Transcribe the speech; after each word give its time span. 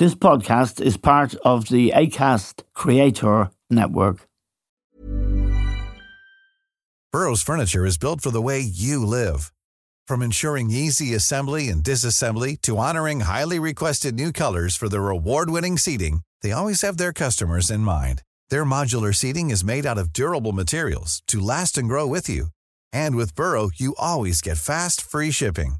This 0.00 0.14
podcast 0.14 0.80
is 0.80 0.96
part 0.96 1.34
of 1.44 1.68
the 1.68 1.92
ACAST 1.94 2.62
Creator 2.72 3.50
Network. 3.68 4.26
Burrow's 7.12 7.42
furniture 7.42 7.84
is 7.84 7.98
built 7.98 8.22
for 8.22 8.30
the 8.30 8.40
way 8.40 8.60
you 8.60 9.04
live. 9.04 9.52
From 10.08 10.22
ensuring 10.22 10.70
easy 10.70 11.12
assembly 11.12 11.68
and 11.68 11.84
disassembly 11.84 12.58
to 12.62 12.78
honoring 12.78 13.20
highly 13.20 13.58
requested 13.58 14.14
new 14.14 14.32
colors 14.32 14.74
for 14.74 14.88
their 14.88 15.10
award 15.10 15.50
winning 15.50 15.76
seating, 15.76 16.22
they 16.40 16.50
always 16.50 16.80
have 16.80 16.96
their 16.96 17.12
customers 17.12 17.70
in 17.70 17.80
mind. 17.80 18.22
Their 18.48 18.64
modular 18.64 19.14
seating 19.14 19.50
is 19.50 19.62
made 19.62 19.84
out 19.84 19.98
of 19.98 20.14
durable 20.14 20.52
materials 20.52 21.22
to 21.26 21.42
last 21.42 21.76
and 21.76 21.90
grow 21.90 22.06
with 22.06 22.26
you. 22.26 22.46
And 22.90 23.16
with 23.16 23.34
Burrow, 23.34 23.68
you 23.76 23.94
always 23.98 24.40
get 24.40 24.56
fast, 24.56 25.02
free 25.02 25.30
shipping. 25.30 25.74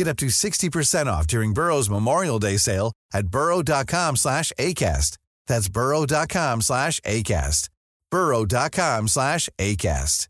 Get 0.00 0.08
up 0.08 0.16
to 0.16 0.28
60% 0.28 1.08
off 1.08 1.26
during 1.26 1.52
Burrow's 1.52 1.90
Memorial 1.90 2.38
Day 2.38 2.56
sale 2.56 2.94
at 3.12 3.26
burrow.com 3.26 4.16
slash 4.16 4.50
ACAST. 4.58 5.18
That's 5.46 5.68
burrow.com 5.68 6.62
slash 6.62 7.00
ACAST. 7.00 7.68
burrow.com 8.10 9.08
slash 9.08 9.50
ACAST. 9.58 10.28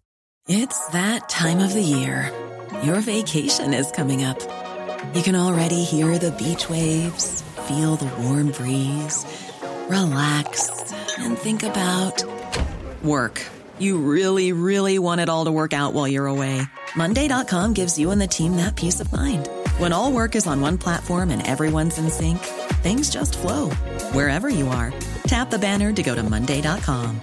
It's 0.48 0.88
that 0.88 1.28
time 1.28 1.60
of 1.60 1.72
the 1.72 1.82
year. 1.82 2.32
Your 2.82 2.98
vacation 2.98 3.72
is 3.72 3.92
coming 3.92 4.24
up. 4.24 4.40
You 5.14 5.22
can 5.22 5.36
already 5.36 5.84
hear 5.84 6.18
the 6.18 6.32
beach 6.32 6.68
waves, 6.68 7.42
feel 7.68 7.94
the 7.94 8.12
warm 8.24 8.50
breeze, 8.50 9.24
relax, 9.88 10.92
and 11.16 11.38
think 11.38 11.62
about 11.62 12.24
work. 13.04 13.46
You 13.78 13.98
really, 13.98 14.52
really 14.52 14.98
want 14.98 15.20
it 15.20 15.28
all 15.28 15.44
to 15.44 15.52
work 15.52 15.72
out 15.72 15.92
while 15.94 16.08
you're 16.08 16.26
away. 16.26 16.60
Monday.com 16.96 17.72
gives 17.72 18.00
you 18.00 18.10
and 18.10 18.20
the 18.20 18.26
team 18.26 18.56
that 18.56 18.74
peace 18.74 18.98
of 18.98 19.12
mind. 19.12 19.48
When 19.80 19.94
all 19.94 20.12
work 20.12 20.36
is 20.36 20.46
on 20.46 20.60
one 20.60 20.76
platform 20.76 21.30
and 21.30 21.46
everyone's 21.46 21.96
in 21.96 22.10
sync, 22.10 22.36
things 22.82 23.08
just 23.08 23.38
flow 23.38 23.70
wherever 24.12 24.50
you 24.50 24.68
are. 24.68 24.92
Tap 25.26 25.48
the 25.48 25.58
banner 25.58 25.90
to 25.90 26.02
go 26.02 26.14
to 26.14 26.22
Monday.com. 26.22 27.18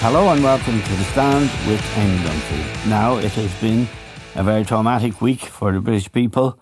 Hello 0.00 0.30
and 0.30 0.42
welcome 0.42 0.80
to 0.80 0.92
The 0.94 1.04
Stand 1.12 1.50
with 1.68 1.82
Eamon 1.96 2.16
Dunphy. 2.20 2.88
Now, 2.88 3.18
it 3.18 3.32
has 3.32 3.54
been 3.60 3.86
a 4.36 4.42
very 4.42 4.64
traumatic 4.64 5.20
week 5.20 5.40
for 5.40 5.70
the 5.70 5.80
British 5.80 6.10
people. 6.10 6.58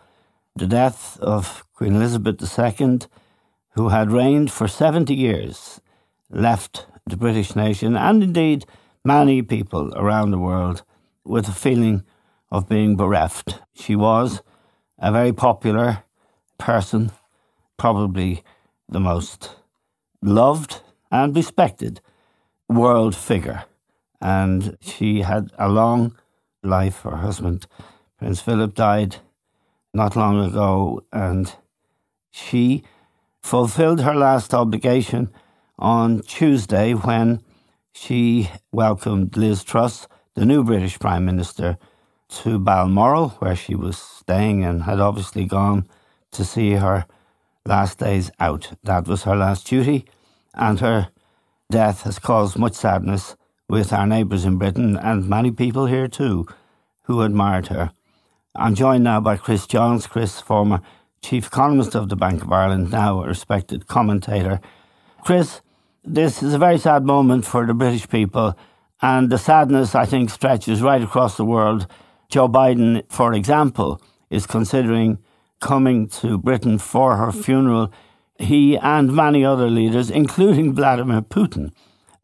The 0.57 0.67
death 0.67 1.17
of 1.21 1.64
Queen 1.75 1.97
Elizabeth 1.97 2.41
II, 2.56 3.00
who 3.70 3.89
had 3.89 4.12
reigned 4.12 4.53
for 4.53 4.69
70 4.69 5.12
years, 5.12 5.80
left 6.30 6.86
the 7.05 7.17
British 7.17 7.56
nation 7.56 7.97
and 7.97 8.22
indeed 8.22 8.64
many 9.05 9.42
people 9.42 9.92
around 9.97 10.30
the 10.30 10.39
world 10.39 10.84
with 11.25 11.48
a 11.48 11.52
feeling 11.52 12.05
of 12.52 12.69
being 12.69 12.95
bereft. 12.95 13.58
She 13.75 13.97
was 13.97 14.41
a 15.00 15.11
very 15.11 15.33
popular 15.33 16.05
person, 16.58 17.11
probably 17.77 18.45
the 18.89 19.00
most 19.00 19.56
loved 20.22 20.80
and 21.11 21.34
respected 21.34 22.00
world 22.69 23.17
figure. 23.17 23.64
And 24.20 24.78
she 24.80 25.22
had 25.22 25.50
a 25.58 25.69
long 25.69 26.17
life. 26.62 27.00
Her 27.02 27.17
husband, 27.17 27.67
Prince 28.17 28.41
Philip, 28.41 28.75
died 28.75 29.17
not 29.92 30.14
long 30.14 30.39
ago, 30.41 31.02
and 31.12 31.55
she 32.35 32.83
fulfilled 33.45 34.01
her 34.01 34.15
last 34.15 34.53
obligation 34.53 35.31
on 35.79 36.21
Tuesday 36.23 36.93
when 36.93 37.41
she 37.93 38.51
welcomed 38.73 39.37
Liz 39.37 39.63
Truss, 39.63 40.09
the 40.35 40.45
new 40.45 40.65
British 40.65 40.99
Prime 40.99 41.25
Minister, 41.25 41.79
to 42.29 42.59
Balmoral, 42.59 43.29
where 43.39 43.55
she 43.55 43.77
was 43.77 43.97
staying 43.97 44.64
and 44.64 44.83
had 44.83 44.98
obviously 44.98 45.45
gone 45.45 45.86
to 46.33 46.45
see 46.45 46.73
her 46.73 47.07
last 47.64 47.98
days 47.98 48.33
out. 48.41 48.73
That 48.83 49.07
was 49.07 49.23
her 49.23 49.37
last 49.37 49.69
duty, 49.69 50.05
and 50.55 50.81
her 50.81 51.11
death 51.70 52.03
has 52.03 52.19
caused 52.19 52.58
much 52.58 52.75
sadness 52.75 53.37
with 53.69 53.92
our 53.92 54.08
neighbours 54.08 54.45
in 54.45 54.58
Britain 54.58 54.97
and 54.97 55.29
many 55.29 55.53
people 55.53 55.87
here 55.87 56.08
too 56.08 56.47
who 57.03 57.23
admired 57.23 57.69
her. 57.69 57.92
I'm 58.57 58.75
joined 58.75 59.05
now 59.05 59.20
by 59.20 59.37
Chris 59.37 59.69
Johns, 59.69 60.08
Chris, 60.08 60.41
former 60.41 60.81
chief 61.24 61.46
economist 61.46 61.95
of 61.95 62.11
the 62.11 62.17
Bank 62.17 62.42
of 62.42 62.52
Ireland, 62.52 62.90
now 62.90 63.23
a 63.23 63.27
respected 63.27 63.86
commentator. 63.86 64.61
Chris, 65.23 65.62
this 66.05 66.42
is 66.42 66.52
a 66.52 66.58
very 66.58 66.79
sad 66.79 67.05
moment 67.05 67.46
for 67.46 67.67
the 67.67 67.73
British 67.73 68.07
people, 68.08 68.58
and 69.01 69.30
the 69.30 69.39
sadness, 69.39 69.95
I 69.95 70.05
think, 70.05 70.29
stretches 70.29 70.83
right 70.83 71.02
across 71.02 71.36
the 71.36 71.45
world. 71.45 71.86
Joe 72.29 72.48
Biden, 72.48 73.02
for 73.11 73.33
example, 73.33 74.02
is 74.29 74.46
considering 74.46 75.18
coming 75.61 76.08
to 76.08 76.36
Britain 76.36 76.79
for 76.79 77.17
her 77.17 77.33
funeral 77.33 77.90
he 78.39 78.77
and 78.77 79.14
many 79.14 79.45
other 79.45 79.70
leaders, 79.70 80.11
including 80.11 80.74
Vladimir 80.74 81.23
Putin, 81.23 81.73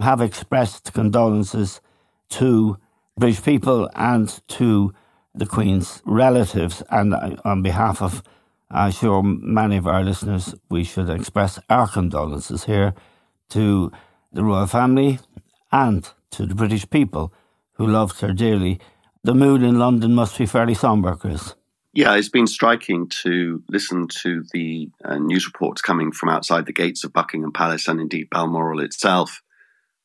have 0.00 0.20
expressed 0.20 0.92
condolences 0.92 1.80
to 2.28 2.76
British 3.16 3.42
people 3.42 3.88
and 3.94 4.40
to 4.48 4.92
the 5.34 5.46
Queen's 5.46 6.02
relatives. 6.04 6.82
And 6.90 7.14
uh, 7.14 7.36
on 7.44 7.62
behalf 7.62 8.02
of, 8.02 8.22
I'm 8.70 8.92
sure, 8.92 9.22
many 9.22 9.76
of 9.76 9.86
our 9.86 10.04
listeners, 10.04 10.54
we 10.68 10.84
should 10.84 11.10
express 11.10 11.58
our 11.68 11.88
condolences 11.88 12.64
here 12.64 12.94
to 13.50 13.90
the 14.32 14.44
royal 14.44 14.68
family 14.68 15.18
and 15.72 16.08
to 16.30 16.46
the 16.46 16.54
British 16.54 16.88
people 16.88 17.32
who 17.72 17.86
loved 17.86 18.20
her 18.20 18.32
dearly. 18.32 18.78
The 19.24 19.34
mood 19.34 19.62
in 19.62 19.78
London 19.78 20.14
must 20.14 20.38
be 20.38 20.46
fairly 20.46 20.74
somber, 20.74 21.16
Chris. 21.16 21.54
Yeah, 21.92 22.14
it's 22.14 22.28
been 22.28 22.46
striking 22.46 23.08
to 23.22 23.64
listen 23.68 24.06
to 24.22 24.44
the 24.52 24.88
uh, 25.04 25.18
news 25.18 25.46
reports 25.46 25.82
coming 25.82 26.12
from 26.12 26.28
outside 26.28 26.66
the 26.66 26.72
gates 26.72 27.02
of 27.02 27.12
Buckingham 27.12 27.52
Palace 27.52 27.88
and 27.88 28.00
indeed 28.00 28.28
Balmoral 28.30 28.80
itself, 28.80 29.42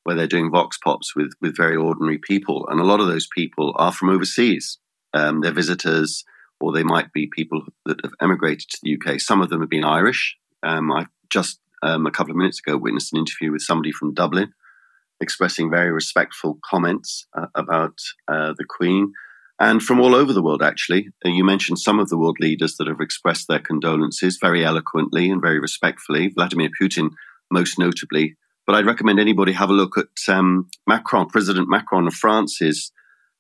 where 0.04 0.16
they're 0.16 0.26
doing 0.26 0.50
vox 0.50 0.80
pops 0.80 1.16
with, 1.16 1.34
with 1.40 1.56
very 1.56 1.76
ordinary 1.76 2.18
people. 2.18 2.68
And 2.68 2.80
a 2.80 2.84
lot 2.84 3.00
of 3.00 3.08
those 3.08 3.28
people 3.28 3.74
are 3.76 3.92
from 3.92 4.10
overseas. 4.10 4.80
Um, 5.14 5.42
they're 5.42 5.52
visitors, 5.52 6.26
or 6.60 6.72
they 6.72 6.84
might 6.84 7.12
be 7.14 7.28
people 7.28 7.64
that 7.86 8.00
have 8.04 8.14
emigrated 8.22 8.70
to 8.70 8.78
the 8.84 8.98
UK. 8.98 9.20
Some 9.20 9.42
of 9.42 9.50
them 9.50 9.62
have 9.62 9.70
been 9.70 9.84
Irish. 9.84 10.38
Um, 10.64 10.92
I 10.92 11.06
just 11.30 11.60
um, 11.84 12.06
a 12.06 12.12
couple 12.12 12.32
of 12.32 12.38
minutes 12.38 12.60
ago 12.60 12.78
witnessed 12.78 13.14
an 13.14 13.20
interview 13.20 13.52
with 13.52 13.62
somebody 13.62 13.92
from 13.92 14.14
Dublin 14.14 14.54
expressing 15.22 15.70
very 15.70 15.92
respectful 15.92 16.60
comments 16.70 17.26
uh, 17.38 17.48
about 17.56 17.98
uh, 18.28 18.54
the 18.58 18.66
Queen 18.68 19.14
and 19.60 19.82
from 19.82 20.02
all 20.02 20.14
over 20.14 20.34
the 20.34 20.44
world, 20.44 20.62
actually. 20.62 21.10
Uh, 21.26 21.30
you 21.30 21.44
mentioned 21.44 21.80
some 21.80 22.00
of 22.00 22.10
the 22.10 22.18
world 22.18 22.38
leaders 22.40 22.76
that 22.76 22.88
have 22.88 23.00
expressed 23.00 23.48
their 23.48 23.60
condolences 23.60 24.38
very 24.42 24.66
eloquently 24.66 25.30
and 25.30 25.42
very 25.42 25.60
respectfully, 25.60 26.28
Vladimir 26.28 26.70
Putin, 26.80 27.12
most 27.50 27.80
notably. 27.80 28.36
But 28.68 28.76
I'd 28.76 28.86
recommend 28.86 29.20
anybody 29.20 29.54
have 29.54 29.70
a 29.70 29.74
look 29.74 29.98
at 29.98 30.34
um, 30.34 30.70
Macron, 30.88 31.28
President 31.28 31.70
Macron 31.70 32.08
of 32.08 32.14
France's 32.14 32.92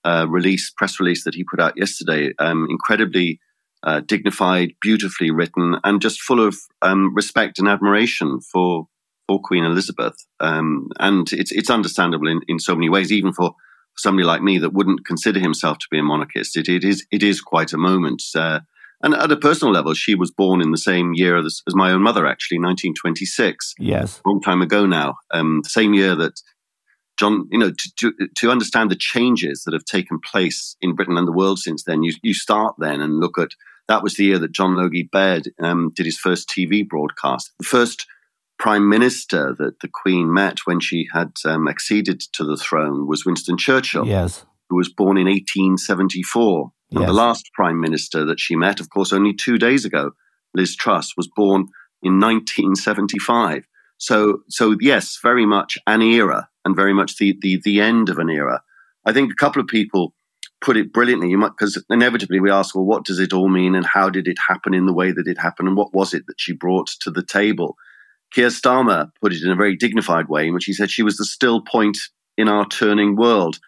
uh, 0.05 0.27
release, 0.29 0.71
press 0.71 0.99
release 0.99 1.23
that 1.25 1.35
he 1.35 1.43
put 1.43 1.59
out 1.59 1.73
yesterday. 1.75 2.33
Um, 2.39 2.67
incredibly 2.69 3.39
uh, 3.83 4.01
dignified, 4.01 4.73
beautifully 4.81 5.31
written, 5.31 5.75
and 5.83 6.01
just 6.01 6.21
full 6.21 6.45
of 6.45 6.57
um, 6.81 7.13
respect 7.13 7.59
and 7.59 7.67
admiration 7.67 8.39
for 8.39 8.87
for 9.27 9.41
Queen 9.43 9.65
Elizabeth. 9.65 10.15
Um, 10.39 10.89
and 10.99 11.31
it's 11.33 11.51
it's 11.51 11.69
understandable 11.69 12.27
in, 12.27 12.41
in 12.47 12.59
so 12.59 12.75
many 12.75 12.89
ways, 12.89 13.11
even 13.11 13.33
for 13.33 13.55
somebody 13.97 14.25
like 14.25 14.41
me 14.41 14.57
that 14.59 14.73
wouldn't 14.73 15.05
consider 15.05 15.39
himself 15.39 15.77
to 15.79 15.87
be 15.89 15.99
a 15.99 16.03
monarchist, 16.03 16.57
it, 16.57 16.67
it 16.67 16.83
is 16.83 17.05
it 17.11 17.23
is 17.23 17.41
quite 17.41 17.73
a 17.73 17.77
moment. 17.77 18.23
Uh, 18.35 18.59
and 19.03 19.13
at 19.13 19.31
a 19.31 19.37
personal 19.37 19.73
level, 19.73 19.93
she 19.93 20.15
was 20.15 20.31
born 20.31 20.61
in 20.61 20.71
the 20.71 20.77
same 20.77 21.13
year 21.13 21.37
as, 21.37 21.61
as 21.67 21.75
my 21.75 21.91
own 21.91 22.01
mother, 22.01 22.25
actually, 22.25 22.59
1926. 22.59 23.75
Yes, 23.77 24.21
a 24.25 24.29
long 24.29 24.41
time 24.41 24.61
ago 24.61 24.85
now. 24.85 25.15
Um, 25.33 25.61
the 25.63 25.69
same 25.69 25.93
year 25.93 26.15
that 26.15 26.41
John, 27.17 27.47
you 27.49 27.57
know, 27.57 27.71
to, 27.71 27.91
to, 27.97 28.27
to 28.37 28.51
understand 28.51 28.91
the 28.91 28.95
changes 28.95 29.63
that 29.63 29.73
have 29.73 29.85
taken 29.85 30.19
place 30.19 30.75
in 30.81 30.95
Britain 30.95 31.17
and 31.17 31.27
the 31.27 31.31
world 31.31 31.59
since 31.59 31.83
then, 31.83 32.03
you 32.03 32.13
you 32.23 32.33
start 32.33 32.75
then 32.77 33.01
and 33.01 33.19
look 33.19 33.37
at 33.37 33.51
that 33.87 34.03
was 34.03 34.15
the 34.15 34.25
year 34.25 34.39
that 34.39 34.51
John 34.51 34.75
Logie 34.75 35.09
Baird 35.11 35.49
um, 35.61 35.91
did 35.95 36.05
his 36.05 36.17
first 36.17 36.49
TV 36.49 36.87
broadcast. 36.87 37.51
The 37.59 37.65
first 37.65 38.05
prime 38.57 38.89
minister 38.89 39.55
that 39.59 39.79
the 39.81 39.87
Queen 39.87 40.33
met 40.33 40.59
when 40.65 40.79
she 40.79 41.07
had 41.13 41.33
um, 41.45 41.67
acceded 41.67 42.21
to 42.33 42.43
the 42.43 42.57
throne 42.57 43.07
was 43.07 43.25
Winston 43.25 43.57
Churchill. 43.57 44.07
Yes. 44.07 44.45
Who 44.69 44.77
was 44.77 44.89
born 44.89 45.17
in 45.17 45.27
1874. 45.27 46.71
And 46.91 47.01
yes. 47.01 47.07
the 47.07 47.13
last 47.13 47.49
prime 47.53 47.79
minister 47.79 48.25
that 48.25 48.39
she 48.39 48.55
met, 48.55 48.79
of 48.79 48.89
course, 48.89 49.13
only 49.13 49.33
two 49.33 49.57
days 49.57 49.85
ago, 49.85 50.11
Liz 50.55 50.75
Truss, 50.75 51.13
was 51.15 51.27
born 51.27 51.67
in 52.01 52.19
1975. 52.19 53.67
So, 53.97 54.39
so 54.49 54.75
yes, 54.79 55.19
very 55.21 55.45
much 55.45 55.77
an 55.85 56.01
era 56.01 56.49
and 56.65 56.75
very 56.75 56.93
much 56.93 57.17
the, 57.17 57.37
the, 57.41 57.61
the 57.63 57.79
end 57.79 58.09
of 58.09 58.17
an 58.17 58.29
era. 58.29 58.61
I 59.05 59.13
think 59.13 59.31
a 59.31 59.35
couple 59.35 59.61
of 59.61 59.67
people 59.67 60.13
put 60.61 60.77
it 60.77 60.91
brilliantly. 60.91 61.29
You 61.29 61.37
might, 61.37 61.51
because 61.57 61.81
inevitably 61.89 62.39
we 62.39 62.51
ask, 62.51 62.75
well, 62.75 62.83
what 62.83 63.05
does 63.05 63.19
it 63.19 63.33
all 63.33 63.47
mean 63.47 63.75
and 63.75 63.85
how 63.85 64.09
did 64.09 64.27
it 64.27 64.37
happen 64.47 64.73
in 64.73 64.87
the 64.87 64.93
way 64.93 65.11
that 65.11 65.27
it 65.27 65.37
happened 65.37 65.67
and 65.67 65.77
what 65.77 65.93
was 65.93 66.13
it 66.13 66.23
that 66.27 66.39
she 66.39 66.53
brought 66.53 66.87
to 67.01 67.11
the 67.11 67.23
table? 67.23 67.77
Keir 68.33 68.47
Starmer 68.47 69.11
put 69.21 69.31
it 69.31 69.43
in 69.43 69.51
a 69.51 69.55
very 69.55 69.77
dignified 69.77 70.27
way, 70.27 70.47
in 70.47 70.53
which 70.53 70.65
he 70.65 70.73
said 70.73 70.89
she 70.89 71.03
was 71.03 71.17
the 71.17 71.25
still 71.25 71.61
point 71.61 71.97
in 72.37 72.49
our 72.49 72.67
turning 72.67 73.15
world. 73.15 73.59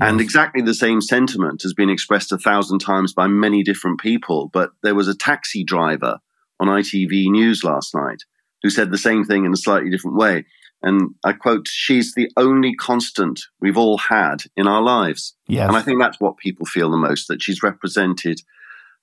Yes. 0.00 0.10
And 0.10 0.20
exactly 0.20 0.62
the 0.62 0.74
same 0.74 1.00
sentiment 1.00 1.62
has 1.62 1.74
been 1.74 1.90
expressed 1.90 2.32
a 2.32 2.38
thousand 2.38 2.78
times 2.78 3.12
by 3.12 3.26
many 3.26 3.62
different 3.62 4.00
people. 4.00 4.48
But 4.52 4.70
there 4.82 4.94
was 4.94 5.08
a 5.08 5.14
taxi 5.14 5.64
driver 5.64 6.18
on 6.60 6.68
ITV 6.68 7.30
News 7.30 7.62
last 7.62 7.94
night 7.94 8.22
who 8.62 8.70
said 8.70 8.90
the 8.90 8.98
same 8.98 9.24
thing 9.24 9.44
in 9.44 9.52
a 9.52 9.56
slightly 9.56 9.90
different 9.90 10.16
way. 10.16 10.44
And 10.82 11.14
I 11.24 11.32
quote, 11.32 11.66
she's 11.68 12.14
the 12.14 12.30
only 12.36 12.74
constant 12.74 13.40
we've 13.60 13.76
all 13.76 13.98
had 13.98 14.42
in 14.56 14.68
our 14.68 14.82
lives. 14.82 15.34
Yes. 15.48 15.68
And 15.68 15.76
I 15.76 15.82
think 15.82 16.00
that's 16.00 16.20
what 16.20 16.36
people 16.36 16.66
feel 16.66 16.90
the 16.90 16.96
most 16.96 17.26
that 17.28 17.42
she's 17.42 17.62
represented 17.62 18.40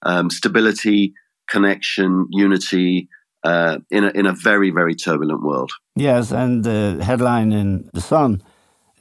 um, 0.03 0.29
stability, 0.29 1.13
connection, 1.49 2.27
unity 2.29 3.09
uh, 3.43 3.79
in, 3.91 4.05
a, 4.05 4.09
in 4.09 4.25
a 4.25 4.33
very, 4.33 4.71
very 4.71 4.95
turbulent 4.95 5.43
world. 5.43 5.71
Yes. 5.95 6.31
And 6.31 6.63
the 6.63 7.03
headline 7.03 7.51
in 7.51 7.89
The 7.93 8.01
Sun 8.01 8.41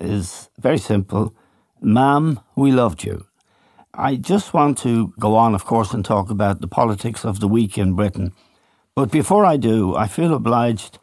is 0.00 0.50
very 0.58 0.78
simple 0.78 1.34
Ma'am, 1.80 2.40
we 2.56 2.72
loved 2.72 3.04
you. 3.04 3.26
I 3.92 4.16
just 4.16 4.54
want 4.54 4.78
to 4.78 5.12
go 5.20 5.36
on, 5.36 5.54
of 5.54 5.64
course, 5.64 5.92
and 5.92 6.04
talk 6.04 6.30
about 6.30 6.60
the 6.60 6.66
politics 6.66 7.24
of 7.24 7.40
the 7.40 7.46
week 7.46 7.78
in 7.78 7.94
Britain. 7.94 8.32
But 8.96 9.10
before 9.10 9.44
I 9.44 9.56
do, 9.56 9.94
I 9.94 10.08
feel 10.08 10.34
obliged 10.34 10.98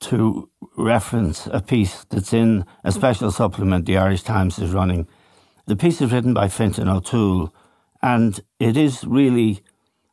to 0.00 0.50
reference 0.76 1.46
a 1.46 1.60
piece 1.60 2.04
that's 2.04 2.32
in 2.32 2.64
a 2.84 2.92
special 2.92 3.30
supplement 3.30 3.86
the 3.86 3.96
Irish 3.96 4.22
Times 4.22 4.58
is 4.58 4.72
running. 4.72 5.06
The 5.66 5.76
piece 5.76 6.00
is 6.00 6.12
written 6.12 6.34
by 6.34 6.48
Fintan 6.48 6.88
O'Toole, 6.88 7.54
and 8.02 8.40
it 8.60 8.76
is 8.76 9.04
really 9.04 9.62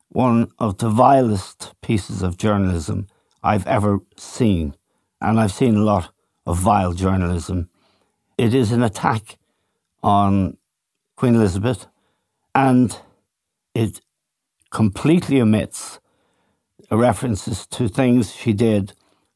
one 0.08 0.50
of 0.58 0.78
the 0.78 0.88
vilest 0.88 1.74
pieces 1.82 2.22
of 2.22 2.38
journalism 2.38 3.06
I've 3.42 3.66
ever 3.66 4.00
seen. 4.16 4.74
And 5.20 5.38
I've 5.38 5.52
seen 5.52 5.76
a 5.76 5.84
lot 5.84 6.10
of 6.46 6.58
vile 6.58 6.92
journalism. 6.92 7.68
It 8.36 8.54
is 8.54 8.72
an 8.72 8.82
attack 8.82 9.38
on 10.02 10.56
Queen 11.16 11.34
Elizabeth, 11.34 11.86
and 12.54 12.98
it 13.74 14.00
completely 14.70 15.40
omits 15.40 16.00
references 16.90 17.66
to 17.66 17.88
things 17.88 18.34
she 18.34 18.52
did 18.52 18.92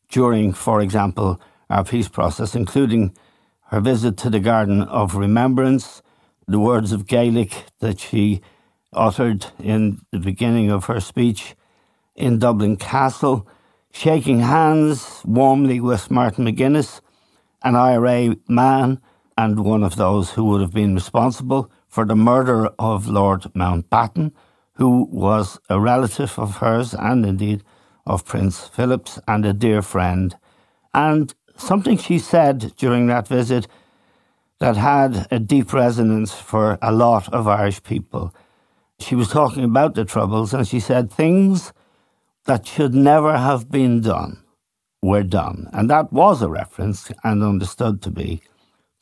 during, 0.09 0.53
for 0.53 0.81
example, 0.81 1.41
our 1.71 1.85
peace 1.85 2.09
process, 2.09 2.55
including 2.55 3.15
her 3.67 3.81
visit 3.81 4.17
to 4.19 4.31
the 4.31 4.41
Garden 4.41 4.83
of 4.83 5.15
Remembrance, 5.15 6.03
the 6.47 6.59
words 6.59 6.93
of 6.93 7.07
Gaelic 7.07 7.65
that 7.81 8.01
she 8.01 8.41
uttered 8.93 9.47
in 9.59 10.01
the 10.11 10.19
beginning 10.19 10.71
of 10.71 10.87
her 10.87 11.01
speech 11.01 11.55
in 12.17 12.39
Dublin 12.39 12.77
Castle, 12.77 13.47
shaking 13.93 14.41
hands 14.41 15.23
warmly 15.25 15.81
with 15.81 16.11
Martin 16.11 16.47
McGuinness, 16.47 17.01
an 17.63 17.77
IRA 17.77 18.37
man 18.49 19.01
and 19.37 19.65
one 19.65 19.83
of 19.83 19.97
those 19.97 20.31
who 20.31 20.45
would 20.45 20.61
have 20.61 20.73
been 20.73 20.95
responsible 20.95 21.71
for 21.87 22.05
the 22.05 22.17
murder 22.17 22.67
of 22.79 23.09
Lord 23.09 23.43
Mountbatten, 23.55 24.33
who 24.75 25.07
was 25.11 25.59
a 25.69 25.79
relative 25.79 26.39
of 26.39 26.57
hers 26.57 26.95
and 26.95 27.25
indeed 27.27 27.63
of 28.09 28.25
Prince 28.25 28.67
Philip's 28.69 29.19
and 29.29 29.45
a 29.45 29.53
dear 29.53 29.83
friend. 29.83 30.37
And 30.95 31.35
something 31.57 31.97
she 31.97 32.19
said 32.19 32.75
during 32.77 33.07
that 33.07 33.29
visit 33.29 33.67
that 34.61 34.77
had 34.77 35.27
a 35.31 35.39
deep 35.39 35.73
resonance 35.73 36.33
for 36.33 36.79
a 36.83 36.93
lot 36.93 37.33
of 37.33 37.47
Irish 37.47 37.83
people. 37.83 38.35
She 38.99 39.15
was 39.15 39.29
talking 39.29 39.63
about 39.63 39.95
the 39.95 40.05
Troubles 40.05 40.53
and 40.53 40.67
she 40.67 40.81
said 40.81 41.11
things 41.11 41.73
that 42.47 42.67
should 42.67 42.95
never 42.95 43.37
have 43.37 43.71
been 43.71 44.01
done 44.01 44.43
were 45.03 45.23
done. 45.23 45.69
And 45.73 45.89
that 45.91 46.13
was 46.13 46.43
a 46.43 46.49
reference 46.49 47.13
and 47.23 47.43
understood 47.43 48.03
to 48.03 48.11
be 48.11 48.43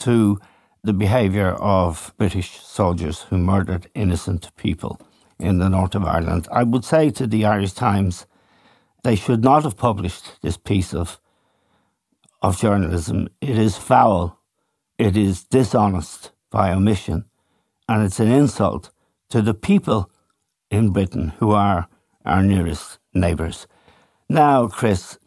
to 0.00 0.38
the 0.82 0.92
behaviour 0.92 1.52
of 1.52 2.12
British 2.18 2.60
soldiers 2.60 3.22
who 3.22 3.38
murdered 3.38 3.88
innocent 3.94 4.54
people 4.56 5.00
in 5.38 5.58
the 5.58 5.68
north 5.68 5.94
of 5.94 6.04
Ireland. 6.04 6.48
I 6.52 6.64
would 6.64 6.84
say 6.84 7.10
to 7.10 7.26
the 7.26 7.44
Irish 7.44 7.72
Times 7.72 8.26
they 9.06 9.14
should 9.14 9.44
not 9.44 9.62
have 9.62 9.76
published 9.76 10.32
this 10.42 10.56
piece 10.56 10.92
of 10.92 11.20
of 12.42 12.58
journalism. 12.58 13.28
It 13.40 13.56
is 13.56 13.76
foul, 13.76 14.40
it 14.98 15.16
is 15.16 15.44
dishonest 15.44 16.32
by 16.50 16.72
omission, 16.72 17.24
and 17.88 18.02
it's 18.02 18.18
an 18.18 18.32
insult 18.32 18.90
to 19.30 19.42
the 19.42 19.54
people 19.54 20.10
in 20.72 20.90
Britain 20.90 21.28
who 21.38 21.52
are 21.52 21.86
our 22.24 22.42
nearest 22.42 22.98
neighbours. 23.14 23.68
Now, 24.28 24.66
Chris, 24.66 25.18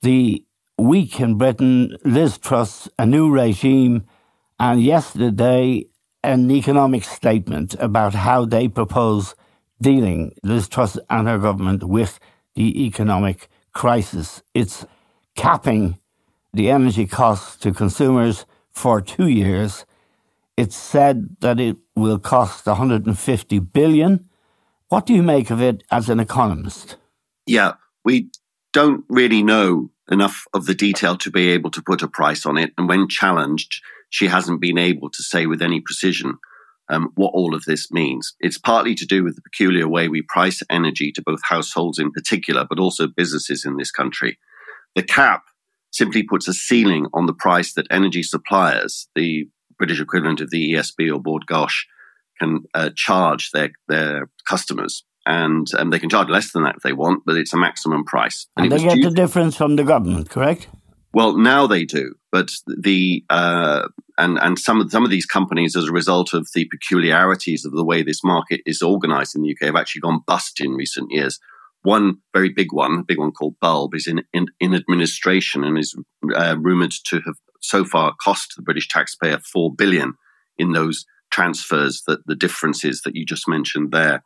the 0.00 0.42
week 0.78 1.20
in 1.20 1.36
Britain, 1.36 1.94
Liz 2.04 2.38
Truss, 2.38 2.88
a 2.98 3.04
new 3.04 3.30
regime, 3.30 4.06
and 4.58 4.82
yesterday 4.82 5.84
an 6.24 6.50
economic 6.50 7.04
statement 7.04 7.74
about 7.78 8.14
how 8.14 8.46
they 8.46 8.66
propose 8.66 9.34
dealing, 9.82 10.32
Liz 10.42 10.68
Truss 10.68 10.98
and 11.10 11.28
her 11.28 11.38
government, 11.38 11.84
with 11.84 12.18
the 12.56 12.86
economic 12.86 13.48
crisis. 13.72 14.42
It's 14.54 14.84
capping 15.36 15.98
the 16.52 16.70
energy 16.70 17.06
costs 17.06 17.56
to 17.58 17.72
consumers 17.72 18.46
for 18.72 19.00
two 19.00 19.28
years. 19.28 19.84
It's 20.56 20.76
said 20.76 21.36
that 21.40 21.60
it 21.60 21.76
will 21.94 22.18
cost 22.18 22.66
150 22.66 23.58
billion. 23.60 24.28
What 24.88 25.06
do 25.06 25.14
you 25.14 25.22
make 25.22 25.50
of 25.50 25.60
it 25.60 25.84
as 25.90 26.08
an 26.08 26.18
economist? 26.18 26.96
Yeah, 27.46 27.74
we 28.04 28.30
don't 28.72 29.04
really 29.08 29.42
know 29.42 29.90
enough 30.10 30.46
of 30.54 30.66
the 30.66 30.74
detail 30.74 31.16
to 31.18 31.30
be 31.30 31.50
able 31.50 31.70
to 31.72 31.82
put 31.82 32.02
a 32.02 32.08
price 32.08 32.46
on 32.46 32.56
it. 32.56 32.72
And 32.78 32.88
when 32.88 33.08
challenged, 33.08 33.82
she 34.08 34.28
hasn't 34.28 34.60
been 34.60 34.78
able 34.78 35.10
to 35.10 35.22
say 35.22 35.46
with 35.46 35.60
any 35.60 35.80
precision 35.80 36.38
um, 36.88 37.10
what 37.14 37.32
all 37.34 37.54
of 37.54 37.64
this 37.64 37.90
means. 37.90 38.34
It's 38.40 38.58
partly 38.58 38.94
to 38.94 39.06
do 39.06 39.24
with 39.24 39.36
the 39.36 39.42
peculiar 39.42 39.88
way 39.88 40.08
we 40.08 40.22
price 40.22 40.62
energy 40.70 41.12
to 41.12 41.22
both 41.22 41.40
households 41.42 41.98
in 41.98 42.12
particular, 42.12 42.66
but 42.68 42.78
also 42.78 43.06
businesses 43.06 43.64
in 43.64 43.76
this 43.76 43.90
country. 43.90 44.38
The 44.94 45.02
cap 45.02 45.44
simply 45.90 46.22
puts 46.22 46.48
a 46.48 46.52
ceiling 46.52 47.06
on 47.12 47.26
the 47.26 47.34
price 47.34 47.74
that 47.74 47.86
energy 47.90 48.22
suppliers, 48.22 49.08
the 49.14 49.48
British 49.78 50.00
equivalent 50.00 50.40
of 50.40 50.50
the 50.50 50.74
ESB 50.74 51.12
or 51.12 51.20
Bord 51.20 51.44
Gáis, 51.50 51.72
can 52.38 52.64
uh, 52.74 52.90
charge 52.94 53.50
their, 53.52 53.70
their 53.88 54.28
customers. 54.46 55.04
And 55.24 55.66
um, 55.76 55.90
they 55.90 55.98
can 55.98 56.08
charge 56.08 56.28
less 56.28 56.52
than 56.52 56.62
that 56.62 56.76
if 56.76 56.82
they 56.82 56.92
want, 56.92 57.24
but 57.26 57.36
it's 57.36 57.52
a 57.52 57.56
maximum 57.56 58.04
price. 58.04 58.46
And, 58.56 58.72
and 58.72 58.80
they 58.80 58.84
get 58.84 59.02
the 59.02 59.10
difference 59.10 59.56
from 59.56 59.76
the 59.76 59.84
government, 59.84 60.30
correct? 60.30 60.68
Well, 61.12 61.36
now 61.36 61.66
they 61.66 61.84
do, 61.84 62.14
but 62.30 62.50
the 62.66 63.24
uh, 63.30 63.88
and 64.18 64.38
and 64.38 64.58
some 64.58 64.80
of 64.80 64.90
some 64.90 65.04
of 65.04 65.10
these 65.10 65.26
companies, 65.26 65.76
as 65.76 65.88
a 65.88 65.92
result 65.92 66.32
of 66.32 66.48
the 66.54 66.66
peculiarities 66.66 67.64
of 67.64 67.72
the 67.72 67.84
way 67.84 68.02
this 68.02 68.24
market 68.24 68.60
is 68.66 68.82
organised 68.82 69.34
in 69.34 69.42
the 69.42 69.50
UK, 69.50 69.66
have 69.66 69.76
actually 69.76 70.00
gone 70.00 70.20
bust 70.26 70.60
in 70.60 70.72
recent 70.72 71.10
years. 71.10 71.38
One 71.82 72.18
very 72.34 72.48
big 72.48 72.72
one, 72.72 72.98
a 72.98 73.04
big 73.04 73.18
one 73.18 73.32
called 73.32 73.56
Bulb, 73.60 73.94
is 73.94 74.06
in 74.06 74.22
in, 74.32 74.46
in 74.60 74.74
administration 74.74 75.64
and 75.64 75.78
is 75.78 75.94
uh, 76.34 76.56
rumoured 76.58 76.94
to 77.06 77.20
have 77.20 77.36
so 77.60 77.84
far 77.84 78.14
cost 78.20 78.54
the 78.56 78.62
British 78.62 78.88
taxpayer 78.88 79.38
four 79.40 79.74
billion 79.74 80.14
in 80.58 80.72
those 80.72 81.04
transfers. 81.30 82.02
That 82.06 82.26
the 82.26 82.36
differences 82.36 83.02
that 83.04 83.14
you 83.14 83.26
just 83.26 83.46
mentioned 83.48 83.92
there, 83.92 84.24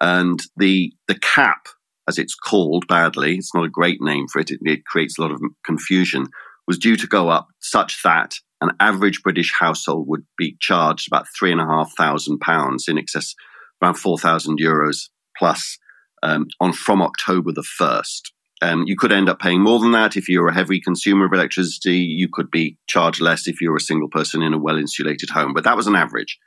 and 0.00 0.40
the 0.56 0.92
the 1.06 1.18
cap 1.18 1.68
as 2.08 2.18
it's 2.18 2.34
called 2.34 2.86
badly, 2.86 3.36
it's 3.36 3.54
not 3.54 3.66
a 3.66 3.68
great 3.68 4.00
name 4.00 4.26
for 4.28 4.40
it, 4.40 4.50
it, 4.50 4.58
it 4.64 4.86
creates 4.86 5.18
a 5.18 5.20
lot 5.20 5.30
of 5.30 5.42
confusion, 5.64 6.26
was 6.66 6.78
due 6.78 6.96
to 6.96 7.06
go 7.06 7.28
up 7.28 7.48
such 7.60 8.02
that 8.02 8.34
an 8.60 8.70
average 8.80 9.22
British 9.22 9.52
household 9.58 10.06
would 10.08 10.24
be 10.36 10.56
charged 10.60 11.08
about 11.08 11.26
three 11.36 11.52
and 11.52 11.60
a 11.60 11.66
half 11.66 11.92
thousand 11.96 12.38
pounds 12.40 12.86
in 12.88 12.98
excess 12.98 13.34
around 13.82 13.94
four 13.94 14.18
thousand 14.18 14.58
euros 14.58 15.08
plus 15.36 15.78
um, 16.22 16.46
on 16.60 16.72
from 16.72 17.02
October 17.02 17.52
the 17.52 17.62
first. 17.62 18.32
Um, 18.60 18.84
you 18.86 18.96
could 18.96 19.12
end 19.12 19.28
up 19.28 19.38
paying 19.38 19.62
more 19.62 19.78
than 19.78 19.92
that 19.92 20.16
if 20.16 20.28
you're 20.28 20.48
a 20.48 20.54
heavy 20.54 20.80
consumer 20.80 21.26
of 21.26 21.32
electricity. 21.32 21.98
You 21.98 22.28
could 22.32 22.50
be 22.50 22.76
charged 22.88 23.20
less 23.20 23.46
if 23.46 23.60
you're 23.60 23.76
a 23.76 23.80
single 23.80 24.08
person 24.08 24.42
in 24.42 24.52
a 24.52 24.58
well 24.58 24.76
insulated 24.76 25.30
home, 25.30 25.54
but 25.54 25.64
that 25.64 25.76
was 25.76 25.86
an 25.86 25.94
average. 25.94 26.38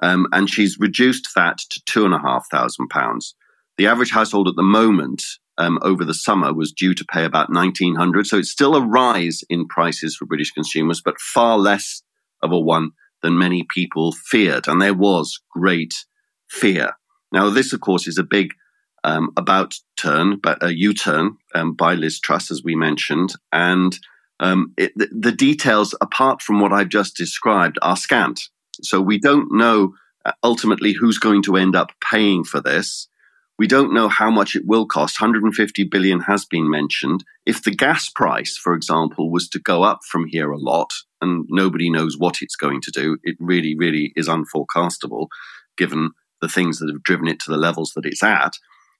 Um, 0.00 0.28
and 0.32 0.48
she's 0.48 0.78
reduced 0.78 1.28
that 1.34 1.58
to 1.58 1.82
two 1.86 2.04
and 2.04 2.14
a 2.14 2.20
half 2.20 2.46
thousand 2.50 2.88
pounds. 2.88 3.34
The 3.78 3.86
average 3.86 4.10
household 4.10 4.48
at 4.48 4.56
the 4.56 4.62
moment 4.62 5.22
um, 5.56 5.78
over 5.82 6.04
the 6.04 6.14
summer 6.14 6.52
was 6.52 6.72
due 6.72 6.94
to 6.94 7.04
pay 7.04 7.24
about 7.24 7.50
1900 7.50 8.26
So 8.26 8.38
it's 8.38 8.50
still 8.50 8.74
a 8.74 8.86
rise 8.86 9.42
in 9.48 9.66
prices 9.68 10.16
for 10.16 10.26
British 10.26 10.50
consumers, 10.50 11.00
but 11.00 11.20
far 11.20 11.58
less 11.58 12.02
of 12.42 12.52
a 12.52 12.58
one 12.58 12.90
than 13.22 13.38
many 13.38 13.66
people 13.72 14.12
feared. 14.12 14.68
And 14.68 14.80
there 14.80 14.94
was 14.94 15.40
great 15.50 15.94
fear. 16.48 16.92
Now, 17.32 17.50
this, 17.50 17.72
of 17.72 17.80
course, 17.80 18.06
is 18.06 18.18
a 18.18 18.24
big 18.24 18.52
um, 19.04 19.30
about 19.36 19.74
turn, 19.96 20.38
but 20.42 20.62
a 20.62 20.76
U 20.76 20.92
turn 20.92 21.36
um, 21.54 21.74
by 21.74 21.94
Liz 21.94 22.20
Truss, 22.20 22.50
as 22.50 22.62
we 22.64 22.74
mentioned. 22.74 23.34
And 23.52 23.96
um, 24.40 24.72
it, 24.76 24.92
the, 24.96 25.08
the, 25.12 25.32
details, 25.32 25.94
apart 26.00 26.42
from 26.42 26.60
what 26.60 26.72
I've 26.72 26.88
just 26.88 27.16
described, 27.16 27.78
are 27.82 27.96
scant. 27.96 28.40
So 28.82 29.00
we 29.00 29.18
don't 29.18 29.52
know 29.52 29.94
uh, 30.24 30.32
ultimately 30.42 30.92
who's 30.92 31.18
going 31.18 31.42
to 31.44 31.56
end 31.56 31.74
up 31.74 31.90
paying 32.00 32.44
for 32.44 32.60
this. 32.60 33.08
We 33.58 33.66
don't 33.66 33.92
know 33.92 34.08
how 34.08 34.30
much 34.30 34.54
it 34.54 34.62
will 34.66 34.86
cost. 34.86 35.20
150 35.20 35.84
billion 35.84 36.20
has 36.20 36.44
been 36.44 36.70
mentioned. 36.70 37.24
If 37.44 37.64
the 37.64 37.74
gas 37.74 38.08
price, 38.08 38.56
for 38.56 38.72
example, 38.72 39.32
was 39.32 39.48
to 39.48 39.58
go 39.58 39.82
up 39.82 40.00
from 40.08 40.26
here 40.26 40.50
a 40.52 40.58
lot, 40.58 40.92
and 41.20 41.44
nobody 41.48 41.90
knows 41.90 42.16
what 42.16 42.40
it's 42.40 42.54
going 42.54 42.80
to 42.82 42.92
do, 42.92 43.18
it 43.24 43.36
really, 43.40 43.74
really 43.76 44.12
is 44.14 44.28
unforecastable 44.28 45.26
given 45.76 46.10
the 46.40 46.48
things 46.48 46.78
that 46.78 46.88
have 46.88 47.02
driven 47.02 47.26
it 47.26 47.40
to 47.40 47.50
the 47.50 47.56
levels 47.56 47.92
that 47.94 48.06
it's 48.06 48.22
at. 48.22 48.52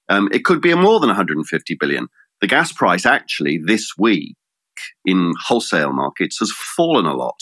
Um, 0.08 0.28
it 0.32 0.44
could 0.44 0.60
be 0.60 0.74
more 0.74 0.98
than 0.98 1.08
150 1.08 1.76
billion. 1.78 2.08
The 2.40 2.46
gas 2.46 2.72
price 2.72 3.06
actually 3.06 3.58
this 3.64 3.92
week 3.96 4.36
in 5.04 5.34
wholesale 5.46 5.92
markets 5.92 6.38
has 6.38 6.52
fallen 6.52 7.06
a 7.06 7.14
lot. 7.14 7.40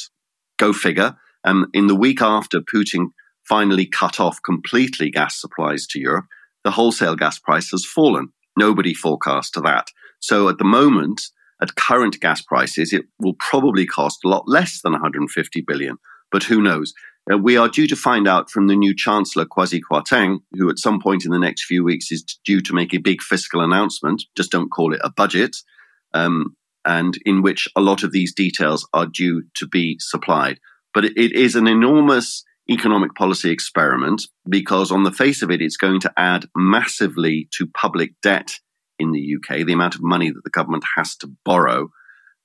Go 0.58 0.72
figure. 0.72 1.16
Um, 1.44 1.66
in 1.72 1.86
the 1.86 1.94
week 1.94 2.20
after 2.20 2.60
Putin 2.60 3.08
finally 3.48 3.86
cut 3.86 4.18
off 4.18 4.42
completely 4.42 5.10
gas 5.10 5.40
supplies 5.40 5.86
to 5.86 6.00
Europe, 6.00 6.26
the 6.66 6.72
wholesale 6.72 7.14
gas 7.14 7.38
price 7.38 7.70
has 7.70 7.86
fallen. 7.86 8.28
Nobody 8.58 8.92
forecast 8.92 9.54
to 9.54 9.60
that. 9.60 9.86
So 10.18 10.48
at 10.48 10.58
the 10.58 10.64
moment, 10.64 11.22
at 11.62 11.76
current 11.76 12.18
gas 12.20 12.42
prices, 12.42 12.92
it 12.92 13.04
will 13.20 13.36
probably 13.38 13.86
cost 13.86 14.18
a 14.24 14.28
lot 14.28 14.48
less 14.48 14.80
than 14.82 14.90
150 14.90 15.60
billion. 15.60 15.96
But 16.32 16.42
who 16.42 16.60
knows? 16.60 16.92
Uh, 17.32 17.38
we 17.38 17.56
are 17.56 17.68
due 17.68 17.86
to 17.86 17.94
find 17.94 18.26
out 18.26 18.50
from 18.50 18.66
the 18.66 18.74
new 18.74 18.96
Chancellor, 18.96 19.44
Kwasi 19.44 19.80
Kwarteng, 19.80 20.38
who 20.54 20.68
at 20.68 20.80
some 20.80 21.00
point 21.00 21.24
in 21.24 21.30
the 21.30 21.38
next 21.38 21.66
few 21.66 21.84
weeks 21.84 22.10
is 22.10 22.24
due 22.44 22.60
to 22.62 22.74
make 22.74 22.92
a 22.92 22.98
big 22.98 23.22
fiscal 23.22 23.60
announcement. 23.60 24.24
Just 24.36 24.50
don't 24.50 24.68
call 24.68 24.92
it 24.92 25.00
a 25.04 25.10
budget. 25.10 25.54
Um, 26.14 26.56
and 26.84 27.14
in 27.24 27.42
which 27.42 27.68
a 27.76 27.80
lot 27.80 28.02
of 28.02 28.10
these 28.10 28.34
details 28.34 28.88
are 28.92 29.06
due 29.06 29.44
to 29.54 29.68
be 29.68 29.98
supplied. 30.00 30.58
But 30.92 31.04
it, 31.04 31.16
it 31.16 31.32
is 31.32 31.54
an 31.54 31.68
enormous 31.68 32.42
economic 32.68 33.14
policy 33.14 33.50
experiment 33.50 34.22
because, 34.48 34.90
on 34.90 35.04
the 35.04 35.12
face 35.12 35.42
of 35.42 35.50
it, 35.50 35.62
it's 35.62 35.76
going 35.76 36.00
to 36.00 36.12
add 36.16 36.46
massively 36.56 37.48
to 37.52 37.66
public 37.66 38.12
debt 38.22 38.58
in 38.98 39.12
the 39.12 39.36
UK, 39.36 39.66
the 39.66 39.72
amount 39.72 39.94
of 39.94 40.02
money 40.02 40.30
that 40.30 40.42
the 40.44 40.50
government 40.50 40.84
has 40.96 41.16
to 41.16 41.30
borrow. 41.44 41.90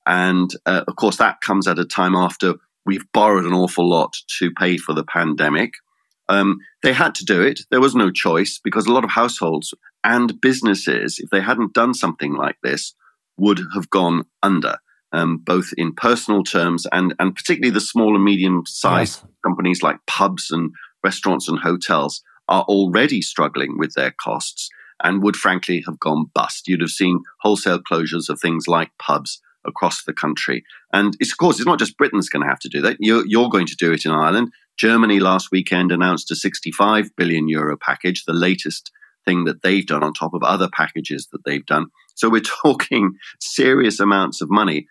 And 0.06 0.50
uh, 0.66 0.84
of 0.86 0.96
course, 0.96 1.16
that 1.16 1.40
comes 1.40 1.66
at 1.66 1.78
a 1.78 1.84
time 1.84 2.14
after 2.14 2.54
we've 2.84 3.10
borrowed 3.12 3.44
an 3.44 3.52
awful 3.52 3.88
lot 3.88 4.16
to 4.38 4.50
pay 4.52 4.76
for 4.76 4.92
the 4.92 5.04
pandemic. 5.04 5.72
Um, 6.28 6.58
they 6.82 6.92
had 6.92 7.14
to 7.16 7.24
do 7.24 7.42
it. 7.42 7.60
There 7.70 7.80
was 7.80 7.94
no 7.94 8.10
choice 8.10 8.60
because 8.62 8.86
a 8.86 8.92
lot 8.92 9.04
of 9.04 9.10
households 9.10 9.74
and 10.04 10.40
businesses, 10.40 11.18
if 11.18 11.30
they 11.30 11.40
hadn't 11.40 11.74
done 11.74 11.94
something 11.94 12.34
like 12.34 12.56
this, 12.62 12.94
would 13.36 13.60
have 13.74 13.90
gone 13.90 14.24
under, 14.42 14.78
um, 15.12 15.38
both 15.38 15.72
in 15.76 15.94
personal 15.94 16.42
terms 16.42 16.86
and, 16.92 17.14
and 17.18 17.34
particularly 17.34 17.72
the 17.72 17.80
small 17.80 18.14
and 18.14 18.24
medium 18.24 18.64
sized 18.66 19.22
companies 19.44 19.82
like 19.82 19.98
pubs 20.06 20.50
and 20.50 20.72
restaurants 21.04 21.48
and 21.48 21.58
hotels 21.58 22.22
are 22.48 22.62
already 22.62 23.22
struggling 23.22 23.78
with 23.78 23.94
their 23.94 24.10
costs 24.10 24.68
and 25.02 25.22
would 25.22 25.36
frankly 25.36 25.82
have 25.86 25.98
gone 25.98 26.30
bust. 26.34 26.68
You'd 26.68 26.80
have 26.80 26.90
seen 26.90 27.22
wholesale 27.40 27.80
closures 27.80 28.28
of 28.28 28.40
things 28.40 28.68
like 28.68 28.90
pubs 28.98 29.40
across 29.64 30.04
the 30.04 30.12
country. 30.12 30.64
And 30.92 31.16
it's, 31.20 31.32
of 31.32 31.38
course, 31.38 31.58
it's 31.58 31.66
not 31.66 31.78
just 31.78 31.96
Britain's 31.96 32.28
going 32.28 32.42
to 32.42 32.48
have 32.48 32.58
to 32.60 32.68
do 32.68 32.80
that. 32.82 32.96
You're, 33.00 33.26
you're 33.26 33.48
going 33.48 33.66
to 33.66 33.76
do 33.76 33.92
it 33.92 34.04
in 34.04 34.12
Ireland. 34.12 34.52
Germany 34.76 35.20
last 35.20 35.50
weekend 35.52 35.92
announced 35.92 36.30
a 36.30 36.36
65 36.36 37.14
billion 37.16 37.48
euro 37.48 37.76
package, 37.76 38.24
the 38.24 38.32
latest 38.32 38.90
thing 39.24 39.44
that 39.44 39.62
they've 39.62 39.86
done 39.86 40.02
on 40.02 40.12
top 40.12 40.34
of 40.34 40.42
other 40.42 40.68
packages 40.72 41.28
that 41.32 41.44
they've 41.44 41.66
done. 41.66 41.86
So 42.14 42.28
we're 42.28 42.40
talking 42.62 43.14
serious 43.40 44.00
amounts 44.00 44.40
of 44.40 44.50
money 44.50 44.86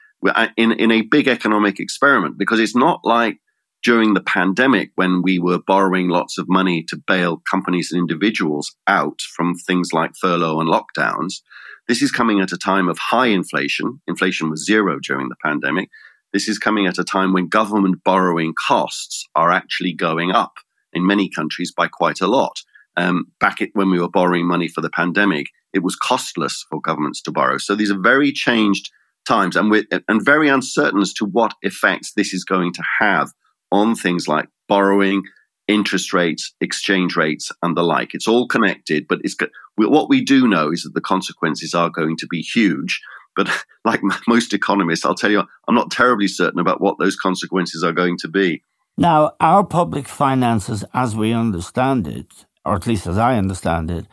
in, 0.58 0.72
in 0.74 0.92
a 0.92 1.02
big 1.02 1.28
economic 1.28 1.80
experiment 1.80 2.38
because 2.38 2.60
it's 2.60 2.76
not 2.76 3.02
like 3.04 3.40
during 3.84 4.14
the 4.14 4.22
pandemic 4.22 4.92
when 4.96 5.22
we 5.24 5.40
were 5.40 5.60
borrowing 5.60 6.10
lots 6.10 6.38
of 6.38 6.48
money 6.48 6.84
to 6.84 7.02
bail 7.08 7.42
companies 7.50 7.92
and 7.92 8.00
individuals 8.00 8.76
out 8.88 9.20
from 9.36 9.56
things 9.56 9.90
like 9.92 10.12
furlough 10.20 10.60
and 10.60 10.70
lockdowns. 10.70 11.42
This 11.88 12.02
is 12.02 12.12
coming 12.12 12.40
at 12.40 12.52
a 12.52 12.58
time 12.58 12.88
of 12.88 13.00
high 13.00 13.28
inflation. 13.28 14.00
Inflation 14.08 14.50
was 14.50 14.66
zero 14.66 15.00
during 15.00 15.30
the 15.30 15.36
pandemic. 15.44 15.90
This 16.32 16.48
is 16.48 16.60
coming 16.60 16.86
at 16.86 17.00
a 17.00 17.04
time 17.04 17.34
when 17.34 17.48
government 17.48 18.04
borrowing 18.04 18.54
costs 18.54 19.28
are 19.36 19.52
actually 19.52 19.94
going 19.94 20.32
up 20.32 20.54
in 20.94 21.06
many 21.06 21.28
countries 21.28 21.74
by 21.76 21.88
quite 21.88 22.22
a 22.22 22.28
lot. 22.28 22.62
Um, 22.98 23.28
back 23.40 23.60
when 23.74 23.90
we 23.90 24.00
were 24.00 24.10
borrowing 24.10 24.48
money 24.48 24.68
for 24.68 24.82
the 24.82 24.90
pandemic, 24.90 25.48
it 25.74 25.84
was 25.84 25.96
costless 25.96 26.66
for 26.70 26.82
governments 26.82 27.22
to 27.24 27.32
borrow. 27.32 27.58
So 27.58 27.76
these 27.76 27.92
are 27.92 28.00
very 28.00 28.32
changed 28.32 28.92
times 29.32 29.56
and, 29.56 29.74
and 30.10 30.26
very 30.26 30.50
uncertain 30.50 31.02
as 31.02 31.14
to 31.14 31.26
what 31.26 31.54
effects 31.62 32.12
this 32.14 32.34
is 32.34 32.44
going 32.44 32.74
to 32.74 32.84
have 33.00 33.30
on 33.72 33.96
things 33.96 34.28
like 34.28 34.50
borrowing, 34.68 35.24
interest 35.70 36.12
rates, 36.14 36.54
exchange 36.60 37.16
rates, 37.16 37.50
and 37.64 37.78
the 37.78 37.84
like. 37.84 38.14
It's 38.14 38.28
all 38.28 38.46
connected, 38.48 39.08
but 39.08 39.20
it's 39.24 39.36
what 39.78 40.10
we 40.10 40.22
do 40.22 40.48
know 40.48 40.72
is 40.72 40.84
that 40.84 40.94
the 40.94 41.02
consequences 41.02 41.74
are 41.74 41.90
going 41.90 42.18
to 42.18 42.28
be 42.28 42.42
huge. 42.42 43.00
But 43.38 43.50
like 43.86 44.02
most 44.28 44.54
economists, 44.54 45.06
I'll 45.06 45.16
tell 45.16 45.32
you, 45.32 45.44
I'm 45.68 45.76
not 45.76 45.92
terribly 45.92 46.28
certain 46.28 46.60
about 46.60 46.82
what 46.82 46.98
those 47.00 47.16
consequences 47.16 47.84
are 47.84 47.94
going 47.94 48.18
to 48.18 48.28
be. 48.28 48.64
Now, 48.98 49.32
our 49.40 49.64
public 49.64 50.10
finances, 50.10 50.84
as 50.94 51.16
we 51.16 51.32
understand 51.32 52.06
it, 52.06 52.46
or 52.66 52.76
at 52.76 52.86
least 52.86 53.08
as 53.08 53.18
I 53.18 53.38
understand 53.38 53.90
it, 53.90 54.06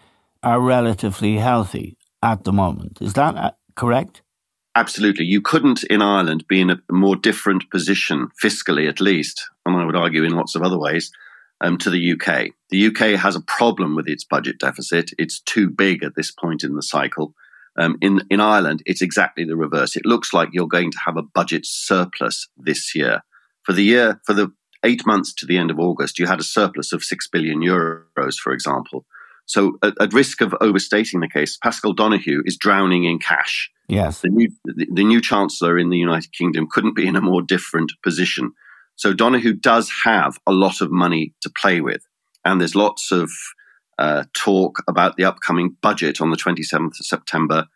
are 0.44 0.60
relatively 0.60 1.38
healthy 1.38 1.98
at 2.22 2.44
the 2.44 2.52
moment. 2.52 2.98
Is 3.00 3.14
that 3.14 3.34
uh, 3.36 3.50
correct? 3.74 4.22
Absolutely. 4.78 5.24
You 5.24 5.40
couldn't 5.40 5.82
in 5.90 6.00
Ireland 6.02 6.44
be 6.46 6.60
in 6.60 6.70
a 6.70 6.78
more 6.88 7.16
different 7.16 7.68
position, 7.68 8.28
fiscally 8.40 8.88
at 8.88 9.00
least, 9.00 9.44
and 9.66 9.74
I 9.74 9.84
would 9.84 9.96
argue 9.96 10.22
in 10.22 10.36
lots 10.36 10.54
of 10.54 10.62
other 10.62 10.78
ways, 10.78 11.10
um, 11.60 11.78
to 11.78 11.90
the 11.90 12.12
UK. 12.12 12.50
The 12.70 12.86
UK 12.86 13.18
has 13.18 13.34
a 13.34 13.40
problem 13.40 13.96
with 13.96 14.06
its 14.06 14.22
budget 14.22 14.60
deficit. 14.60 15.10
It's 15.18 15.40
too 15.40 15.68
big 15.68 16.04
at 16.04 16.14
this 16.14 16.30
point 16.30 16.62
in 16.62 16.76
the 16.76 16.82
cycle. 16.84 17.34
Um, 17.76 17.98
in, 18.00 18.20
in 18.30 18.40
Ireland, 18.40 18.84
it's 18.86 19.02
exactly 19.02 19.42
the 19.42 19.56
reverse. 19.56 19.96
It 19.96 20.06
looks 20.06 20.32
like 20.32 20.50
you're 20.52 20.68
going 20.68 20.92
to 20.92 21.00
have 21.04 21.16
a 21.16 21.22
budget 21.22 21.66
surplus 21.66 22.46
this 22.56 22.94
year. 22.94 23.22
For 23.64 23.72
the 23.72 23.82
year, 23.82 24.20
for 24.26 24.32
the 24.32 24.52
eight 24.84 25.04
months 25.04 25.34
to 25.38 25.46
the 25.46 25.58
end 25.58 25.72
of 25.72 25.80
August, 25.80 26.20
you 26.20 26.26
had 26.26 26.38
a 26.38 26.44
surplus 26.44 26.92
of 26.92 27.02
six 27.02 27.26
billion 27.26 27.62
euros, 27.62 28.36
for 28.36 28.52
example. 28.52 29.06
So, 29.48 29.78
at, 29.82 29.94
at 30.00 30.12
risk 30.12 30.40
of 30.42 30.54
overstating 30.60 31.20
the 31.20 31.28
case, 31.28 31.56
Paschal 31.56 31.94
Donohoe 31.94 32.42
is 32.44 32.56
drowning 32.56 33.04
in 33.04 33.18
cash. 33.18 33.70
Yes. 33.88 34.20
The 34.20 34.28
new, 34.28 34.50
the, 34.64 34.86
the 34.92 35.04
new 35.04 35.20
chancellor 35.20 35.78
in 35.78 35.88
the 35.88 35.96
United 35.96 36.32
Kingdom 36.32 36.68
couldn't 36.70 36.94
be 36.94 37.06
in 37.06 37.16
a 37.16 37.22
more 37.22 37.40
different 37.40 37.92
position. 38.02 38.52
So 38.96 39.14
Donohoe 39.14 39.54
does 39.54 39.90
have 40.04 40.38
a 40.46 40.52
lot 40.52 40.82
of 40.82 40.90
money 40.90 41.32
to 41.40 41.50
play 41.50 41.80
with. 41.80 42.02
And 42.44 42.60
there's 42.60 42.74
lots 42.74 43.10
of 43.10 43.30
uh, 43.98 44.24
talk 44.34 44.82
about 44.86 45.16
the 45.16 45.24
upcoming 45.24 45.76
budget 45.80 46.20
on 46.20 46.30
the 46.30 46.36
27th 46.36 47.00
of 47.00 47.06
September 47.06 47.66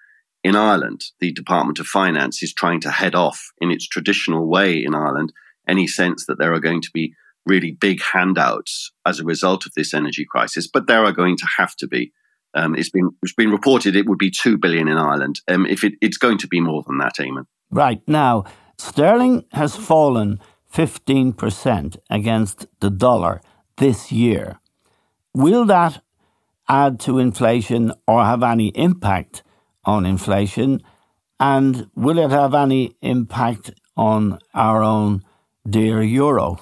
in 0.44 0.54
Ireland. 0.54 1.04
The 1.20 1.32
Department 1.32 1.80
of 1.80 1.86
Finance 1.86 2.42
is 2.42 2.52
trying 2.52 2.80
to 2.80 2.90
head 2.90 3.14
off 3.14 3.52
in 3.58 3.70
its 3.70 3.86
traditional 3.86 4.46
way 4.46 4.84
in 4.84 4.94
Ireland 4.94 5.32
any 5.66 5.86
sense 5.86 6.26
that 6.26 6.38
there 6.38 6.52
are 6.52 6.60
going 6.60 6.82
to 6.82 6.90
be 6.92 7.14
really 7.46 7.72
big 7.72 8.00
handouts 8.02 8.92
as 9.06 9.20
a 9.20 9.24
result 9.24 9.66
of 9.66 9.72
this 9.74 9.94
energy 9.94 10.24
crisis, 10.28 10.68
but 10.68 10.86
there 10.86 11.04
are 11.04 11.12
going 11.12 11.36
to 11.36 11.46
have 11.58 11.74
to 11.76 11.86
be. 11.86 12.12
Um, 12.54 12.74
it's 12.74 12.90
been 12.90 13.10
it's 13.22 13.34
been 13.34 13.50
reported 13.50 13.96
it 13.96 14.06
would 14.06 14.18
be 14.18 14.30
two 14.30 14.58
billion 14.58 14.86
in 14.88 14.98
Ireland. 14.98 15.40
Um, 15.48 15.64
if 15.66 15.84
it, 15.84 15.94
it's 16.02 16.18
going 16.18 16.38
to 16.38 16.48
be 16.48 16.60
more 16.60 16.82
than 16.86 16.98
that, 16.98 17.14
Eamon. 17.18 17.46
Right 17.70 18.02
now, 18.06 18.44
sterling 18.76 19.44
has 19.52 19.74
fallen 19.74 20.38
15% 20.72 21.96
against 22.10 22.66
the 22.80 22.90
dollar 22.90 23.40
this 23.78 24.12
year. 24.12 24.58
Will 25.34 25.64
that 25.66 26.02
add 26.68 27.00
to 27.00 27.18
inflation 27.18 27.92
or 28.06 28.24
have 28.24 28.42
any 28.42 28.68
impact 28.68 29.42
on 29.84 30.06
inflation? 30.06 30.82
And 31.40 31.90
will 31.94 32.18
it 32.18 32.30
have 32.30 32.54
any 32.54 32.96
impact 33.02 33.72
on 33.96 34.38
our 34.54 34.82
own 34.82 35.22
dear 35.68 36.02
euro? 36.02 36.60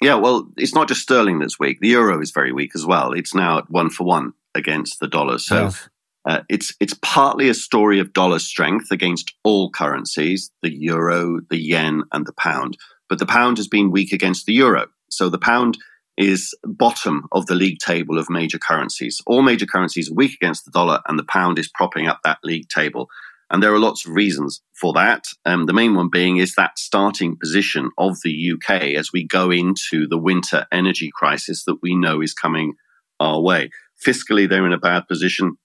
Yeah, 0.00 0.14
well, 0.14 0.48
it's 0.56 0.74
not 0.74 0.88
just 0.88 1.02
sterling 1.02 1.38
that's 1.38 1.58
weak. 1.58 1.80
The 1.80 1.88
euro 1.88 2.20
is 2.20 2.30
very 2.30 2.52
weak 2.52 2.72
as 2.74 2.86
well. 2.86 3.12
It's 3.12 3.34
now 3.34 3.58
at 3.58 3.70
one 3.70 3.90
for 3.90 4.04
one 4.04 4.32
against 4.54 5.00
the 5.00 5.08
dollar. 5.08 5.38
So 5.38 5.64
yes. 5.64 5.88
uh, 6.24 6.42
it's 6.48 6.74
it's 6.80 6.94
partly 7.02 7.48
a 7.48 7.54
story 7.54 7.98
of 7.98 8.12
dollar 8.12 8.38
strength 8.38 8.90
against 8.90 9.34
all 9.42 9.70
currencies: 9.70 10.50
the 10.62 10.72
euro, 10.72 11.40
the 11.50 11.58
yen, 11.58 12.04
and 12.12 12.26
the 12.26 12.32
pound. 12.32 12.76
But 13.08 13.18
the 13.18 13.26
pound 13.26 13.56
has 13.56 13.68
been 13.68 13.90
weak 13.90 14.12
against 14.12 14.46
the 14.46 14.52
euro. 14.52 14.86
So 15.10 15.28
the 15.28 15.38
pound 15.38 15.78
is 16.16 16.54
bottom 16.64 17.26
of 17.32 17.46
the 17.46 17.54
league 17.54 17.78
table 17.78 18.18
of 18.18 18.28
major 18.28 18.58
currencies. 18.58 19.20
All 19.26 19.42
major 19.42 19.66
currencies 19.66 20.10
are 20.10 20.14
weak 20.14 20.34
against 20.34 20.64
the 20.64 20.70
dollar, 20.70 21.00
and 21.06 21.18
the 21.18 21.24
pound 21.24 21.58
is 21.58 21.68
propping 21.68 22.06
up 22.06 22.20
that 22.24 22.38
league 22.44 22.68
table. 22.68 23.08
And 23.50 23.62
there 23.62 23.72
are 23.72 23.78
lots 23.78 24.06
of 24.06 24.12
reasons 24.12 24.60
for 24.78 24.92
that. 24.94 25.24
Um, 25.46 25.66
the 25.66 25.72
main 25.72 25.94
one 25.94 26.10
being 26.10 26.36
is 26.36 26.54
that 26.56 26.78
starting 26.78 27.36
position 27.38 27.90
of 27.96 28.16
the 28.22 28.52
UK 28.52 28.94
as 28.94 29.10
we 29.12 29.26
go 29.26 29.50
into 29.50 30.06
the 30.06 30.18
winter 30.18 30.66
energy 30.70 31.10
crisis 31.14 31.64
that 31.64 31.78
we 31.82 31.94
know 31.94 32.20
is 32.20 32.34
coming 32.34 32.74
our 33.20 33.40
way. 33.40 33.70
Fiscally, 34.06 34.48
they're 34.48 34.66
in 34.66 34.72
a 34.72 34.78
bad 34.78 35.08
position. 35.08 35.56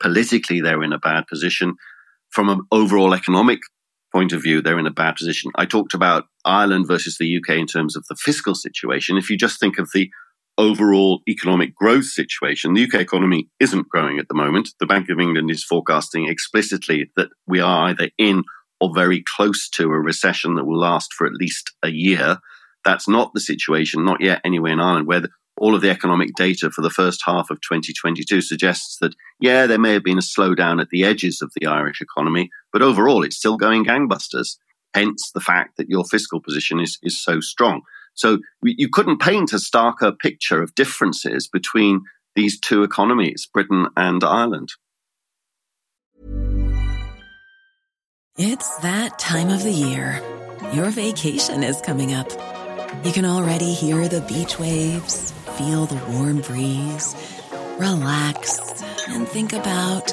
Politically, 0.00 0.60
they're 0.60 0.82
in 0.82 0.92
a 0.92 0.98
bad 0.98 1.26
position. 1.26 1.76
From 2.30 2.48
an 2.48 2.60
overall 2.70 3.14
economic 3.14 3.60
point 4.12 4.32
of 4.32 4.42
view, 4.42 4.60
they're 4.60 4.78
in 4.78 4.86
a 4.86 4.92
bad 4.92 5.16
position. 5.16 5.50
I 5.56 5.64
talked 5.64 5.94
about 5.94 6.24
Ireland 6.44 6.86
versus 6.86 7.16
the 7.18 7.36
UK 7.38 7.56
in 7.56 7.66
terms 7.66 7.96
of 7.96 8.04
the 8.08 8.16
fiscal 8.16 8.54
situation. 8.54 9.16
If 9.16 9.30
you 9.30 9.36
just 9.36 9.58
think 9.58 9.78
of 9.78 9.88
the 9.94 10.10
overall 10.58 11.20
economic 11.28 11.74
growth 11.74 12.04
situation. 12.04 12.74
The 12.74 12.84
UK 12.84 12.94
economy 12.94 13.48
isn't 13.60 13.88
growing 13.88 14.18
at 14.18 14.28
the 14.28 14.34
moment. 14.34 14.70
The 14.78 14.86
Bank 14.86 15.08
of 15.08 15.18
England 15.18 15.50
is 15.50 15.64
forecasting 15.64 16.28
explicitly 16.28 17.10
that 17.16 17.28
we 17.46 17.60
are 17.60 17.88
either 17.88 18.10
in 18.18 18.44
or 18.80 18.94
very 18.94 19.24
close 19.36 19.68
to 19.70 19.84
a 19.84 20.00
recession 20.00 20.54
that 20.54 20.64
will 20.64 20.78
last 20.78 21.12
for 21.12 21.26
at 21.26 21.34
least 21.34 21.72
a 21.82 21.90
year. 21.90 22.38
That's 22.84 23.08
not 23.08 23.32
the 23.34 23.40
situation, 23.40 24.04
not 24.04 24.20
yet 24.20 24.40
anywhere 24.44 24.72
in 24.72 24.80
Ireland, 24.80 25.06
where 25.06 25.20
the, 25.20 25.30
all 25.56 25.74
of 25.74 25.80
the 25.80 25.90
economic 25.90 26.34
data 26.36 26.70
for 26.70 26.82
the 26.82 26.90
first 26.90 27.22
half 27.24 27.50
of 27.50 27.60
2022 27.60 28.40
suggests 28.40 28.98
that, 29.00 29.14
yeah, 29.40 29.66
there 29.66 29.78
may 29.78 29.92
have 29.92 30.04
been 30.04 30.18
a 30.18 30.22
slowdown 30.22 30.80
at 30.80 30.90
the 30.90 31.04
edges 31.04 31.40
of 31.40 31.52
the 31.56 31.66
Irish 31.66 32.00
economy, 32.00 32.50
but 32.72 32.82
overall 32.82 33.22
it's 33.22 33.36
still 33.36 33.56
going 33.56 33.84
gangbusters. 33.84 34.56
Hence 34.92 35.30
the 35.32 35.40
fact 35.40 35.76
that 35.76 35.88
your 35.88 36.04
fiscal 36.04 36.40
position 36.40 36.78
is, 36.78 36.98
is 37.02 37.22
so 37.22 37.40
strong. 37.40 37.82
So 38.14 38.38
you 38.62 38.88
couldn't 38.88 39.20
paint 39.20 39.52
a 39.52 39.56
starker 39.56 40.16
picture 40.18 40.62
of 40.62 40.74
differences 40.74 41.48
between 41.48 42.02
these 42.34 42.58
two 42.60 42.82
economies, 42.82 43.48
Britain 43.52 43.88
and 43.96 44.22
Ireland. 44.24 44.70
It's 48.36 48.78
that 48.78 49.18
time 49.18 49.48
of 49.50 49.62
the 49.62 49.70
year. 49.70 50.20
Your 50.72 50.90
vacation 50.90 51.62
is 51.62 51.80
coming 51.80 52.12
up. 52.12 52.28
You 53.04 53.12
can 53.12 53.24
already 53.24 53.72
hear 53.74 54.08
the 54.08 54.22
beach 54.22 54.58
waves, 54.58 55.30
feel 55.56 55.86
the 55.86 56.00
warm 56.12 56.40
breeze, 56.40 57.14
relax, 57.78 58.82
and 59.08 59.28
think 59.28 59.52
about 59.52 60.12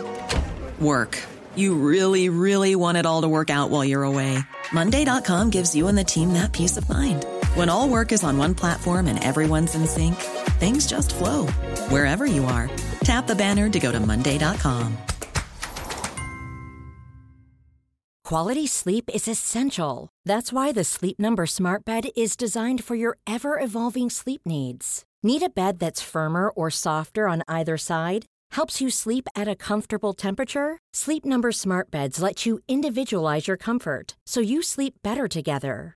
work. 0.80 1.18
You 1.56 1.74
really, 1.76 2.30
really 2.30 2.76
want 2.76 2.98
it 2.98 3.06
all 3.06 3.22
to 3.22 3.28
work 3.28 3.50
out 3.50 3.70
while 3.70 3.84
you're 3.84 4.04
away. 4.04 4.38
Monday.com 4.72 5.50
gives 5.50 5.76
you 5.76 5.88
and 5.88 5.98
the 5.98 6.04
team 6.04 6.34
that 6.34 6.54
peace 6.54 6.78
of 6.78 6.88
mind. 6.90 7.26
When 7.56 7.68
all 7.68 7.90
work 7.90 8.14
is 8.14 8.24
on 8.24 8.38
one 8.38 8.56
platform 8.56 9.08
and 9.08 9.22
everyone's 9.22 9.76
in 9.76 9.86
sync, 9.86 10.16
things 10.60 10.88
just 10.88 11.14
flow 11.14 11.48
wherever 11.90 12.26
you 12.26 12.46
are. 12.46 12.70
Tap 13.04 13.28
the 13.28 13.36
banner 13.36 13.70
to 13.70 13.80
go 13.80 13.92
to 13.92 14.00
Monday.com. 14.00 14.98
Quality 18.24 18.66
sleep 18.66 19.10
is 19.14 19.28
essential. 19.28 20.08
That's 20.24 20.54
why 20.54 20.72
the 20.72 20.86
Sleep 20.86 21.20
Number 21.20 21.46
Smart 21.46 21.84
Bed 21.84 22.06
is 22.16 22.38
designed 22.38 22.86
for 22.86 22.96
your 22.96 23.18
ever 23.28 23.60
evolving 23.60 24.10
sleep 24.10 24.44
needs. 24.46 25.04
Need 25.22 25.44
a 25.44 25.50
bed 25.50 25.80
that's 25.80 26.02
firmer 26.02 26.50
or 26.52 26.70
softer 26.70 27.28
on 27.28 27.44
either 27.50 27.76
side? 27.76 28.26
Helps 28.52 28.80
you 28.80 28.90
sleep 28.90 29.28
at 29.36 29.50
a 29.50 29.58
comfortable 29.58 30.14
temperature? 30.14 30.78
Sleep 30.94 31.26
Number 31.26 31.52
Smart 31.52 31.92
Beds 31.92 32.22
let 32.22 32.46
you 32.46 32.60
individualize 32.70 33.50
your 33.50 33.58
comfort 33.58 34.16
so 34.26 34.40
you 34.40 34.64
sleep 34.64 34.94
better 35.04 35.28
together. 35.28 35.96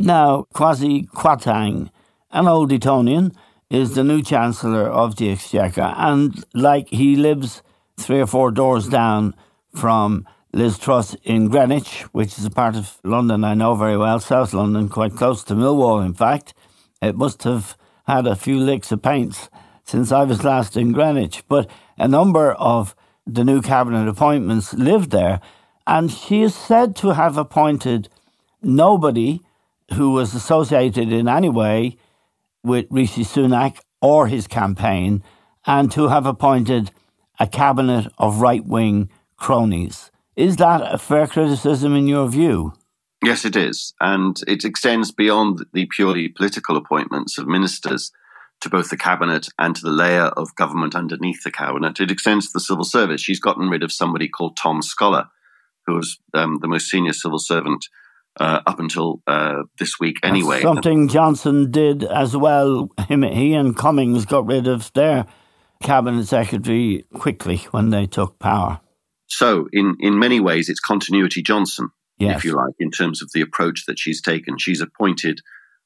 Now, 0.00 0.46
Kwasi 0.54 1.10
Kwarteng, 1.10 1.90
an 2.30 2.48
old 2.48 2.72
Etonian, 2.72 3.32
is 3.68 3.94
the 3.94 4.02
new 4.02 4.22
Chancellor 4.22 4.88
of 4.88 5.16
the 5.16 5.30
Exchequer, 5.30 5.94
and 5.94 6.42
like 6.54 6.88
he 6.88 7.16
lives 7.16 7.62
three 7.98 8.18
or 8.18 8.26
four 8.26 8.50
doors 8.50 8.88
down 8.88 9.34
from 9.74 10.26
Liz 10.54 10.78
Truss 10.78 11.14
in 11.22 11.48
Greenwich, 11.48 12.04
which 12.12 12.38
is 12.38 12.46
a 12.46 12.50
part 12.50 12.76
of 12.76 12.96
London 13.04 13.44
I 13.44 13.52
know 13.52 13.74
very 13.74 13.98
well, 13.98 14.20
South 14.20 14.54
London, 14.54 14.88
quite 14.88 15.16
close 15.16 15.44
to 15.44 15.54
Millwall, 15.54 16.02
in 16.02 16.14
fact. 16.14 16.54
It 17.02 17.16
must 17.16 17.42
have 17.42 17.76
had 18.06 18.26
a 18.26 18.34
few 18.34 18.58
licks 18.58 18.90
of 18.90 19.02
paints 19.02 19.50
since 19.84 20.10
I 20.10 20.24
was 20.24 20.42
last 20.42 20.78
in 20.78 20.92
Greenwich, 20.92 21.44
but 21.46 21.68
a 21.98 22.08
number 22.08 22.52
of 22.52 22.94
the 23.26 23.44
new 23.44 23.60
cabinet 23.60 24.08
appointments 24.08 24.72
lived 24.72 25.10
there, 25.10 25.42
and 25.86 26.10
she 26.10 26.40
is 26.40 26.54
said 26.54 26.96
to 26.96 27.10
have 27.10 27.36
appointed 27.36 28.08
nobody 28.62 29.42
who 29.94 30.12
was 30.12 30.34
associated 30.34 31.12
in 31.12 31.28
any 31.28 31.48
way 31.48 31.96
with 32.62 32.86
Rishi 32.90 33.24
Sunak 33.24 33.80
or 34.00 34.26
his 34.26 34.46
campaign, 34.46 35.22
and 35.66 35.90
to 35.92 36.08
have 36.08 36.26
appointed 36.26 36.90
a 37.38 37.46
cabinet 37.46 38.10
of 38.18 38.40
right 38.40 38.64
wing 38.64 39.10
cronies. 39.36 40.10
Is 40.36 40.56
that 40.56 40.80
a 40.82 40.98
fair 40.98 41.26
criticism 41.26 41.94
in 41.94 42.06
your 42.06 42.28
view? 42.28 42.72
Yes, 43.22 43.44
it 43.44 43.56
is. 43.56 43.92
And 44.00 44.40
it 44.46 44.64
extends 44.64 45.10
beyond 45.12 45.66
the 45.72 45.86
purely 45.86 46.28
political 46.28 46.76
appointments 46.76 47.36
of 47.36 47.46
ministers 47.46 48.12
to 48.60 48.70
both 48.70 48.90
the 48.90 48.96
cabinet 48.96 49.48
and 49.58 49.74
to 49.76 49.82
the 49.82 49.90
layer 49.90 50.26
of 50.36 50.54
government 50.54 50.94
underneath 50.94 51.42
the 51.42 51.50
cabinet. 51.50 52.00
It 52.00 52.10
extends 52.10 52.46
to 52.46 52.52
the 52.54 52.60
civil 52.60 52.84
service. 52.84 53.20
She's 53.20 53.40
gotten 53.40 53.68
rid 53.68 53.82
of 53.82 53.92
somebody 53.92 54.28
called 54.28 54.56
Tom 54.56 54.82
Scholar, 54.82 55.28
who 55.86 55.94
was 55.94 56.18
um, 56.34 56.58
the 56.60 56.68
most 56.68 56.88
senior 56.88 57.12
civil 57.12 57.38
servant 57.38 57.86
uh, 58.40 58.62
up 58.66 58.80
until 58.80 59.22
uh, 59.26 59.62
this 59.78 60.00
week 60.00 60.18
anyway. 60.22 60.56
That's 60.56 60.64
something 60.64 61.08
Johnson 61.08 61.70
did 61.70 62.02
as 62.02 62.34
well. 62.34 62.88
Him, 63.06 63.22
he 63.22 63.52
and 63.52 63.76
Cummings 63.76 64.24
got 64.24 64.46
rid 64.46 64.66
of 64.66 64.90
their 64.94 65.26
cabinet 65.82 66.26
secretary 66.26 67.04
quickly 67.14 67.58
when 67.70 67.90
they 67.90 68.06
took 68.06 68.38
power. 68.38 68.80
So, 69.26 69.68
in, 69.72 69.96
in 70.00 70.18
many 70.18 70.40
ways, 70.40 70.68
it's 70.68 70.80
continuity 70.80 71.42
Johnson, 71.42 71.90
yes. 72.18 72.38
if 72.38 72.44
you 72.44 72.56
like, 72.56 72.74
in 72.80 72.90
terms 72.90 73.22
of 73.22 73.30
the 73.32 73.42
approach 73.42 73.84
that 73.86 73.98
she's 73.98 74.22
taken. 74.22 74.58
She's 74.58 74.80
appointed 74.80 75.40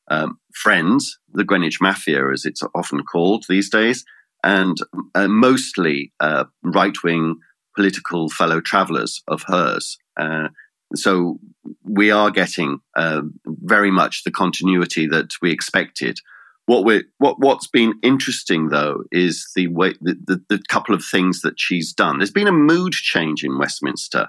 um, 0.09 0.39
friends, 0.55 1.19
the 1.33 1.45
Greenwich 1.45 1.81
Mafia, 1.81 2.31
as 2.31 2.45
it's 2.45 2.63
often 2.75 3.03
called 3.03 3.45
these 3.49 3.69
days, 3.69 4.05
and 4.43 4.79
uh, 5.15 5.29
mostly 5.29 6.13
uh, 6.21 6.45
right 6.63 6.97
wing 7.03 7.41
political 7.75 8.29
fellow 8.29 8.61
travelers 8.61 9.23
of 9.27 9.43
hers. 9.49 9.99
Uh, 10.17 10.49
so 10.99 11.39
we 11.83 12.11
are 12.11 12.31
getting 12.31 12.81
uh, 12.97 13.23
very 13.47 13.91
much 13.91 14.25
the 14.25 14.31
continuity 14.31 15.07
that 15.07 15.31
we 15.41 15.51
expected. 15.51 16.19
What 16.67 16.85
we 16.85 17.05
what 17.19 17.39
what's 17.41 17.67
been 17.67 17.95
interesting 18.03 18.69
though 18.69 19.05
is 19.13 19.51
the 19.55 19.69
way 19.69 19.95
the, 20.01 20.17
the, 20.27 20.43
the, 20.49 20.63
couple 20.69 20.95
of 20.95 21.05
things 21.05 21.43
that 21.43 21.61
she's 21.61 21.93
done. 21.93 22.19
There's 22.19 22.31
been 22.31 22.49
a 22.49 22.53
mood 22.53 22.95
change 22.95 23.45
in 23.45 23.59
Westminster 23.59 24.29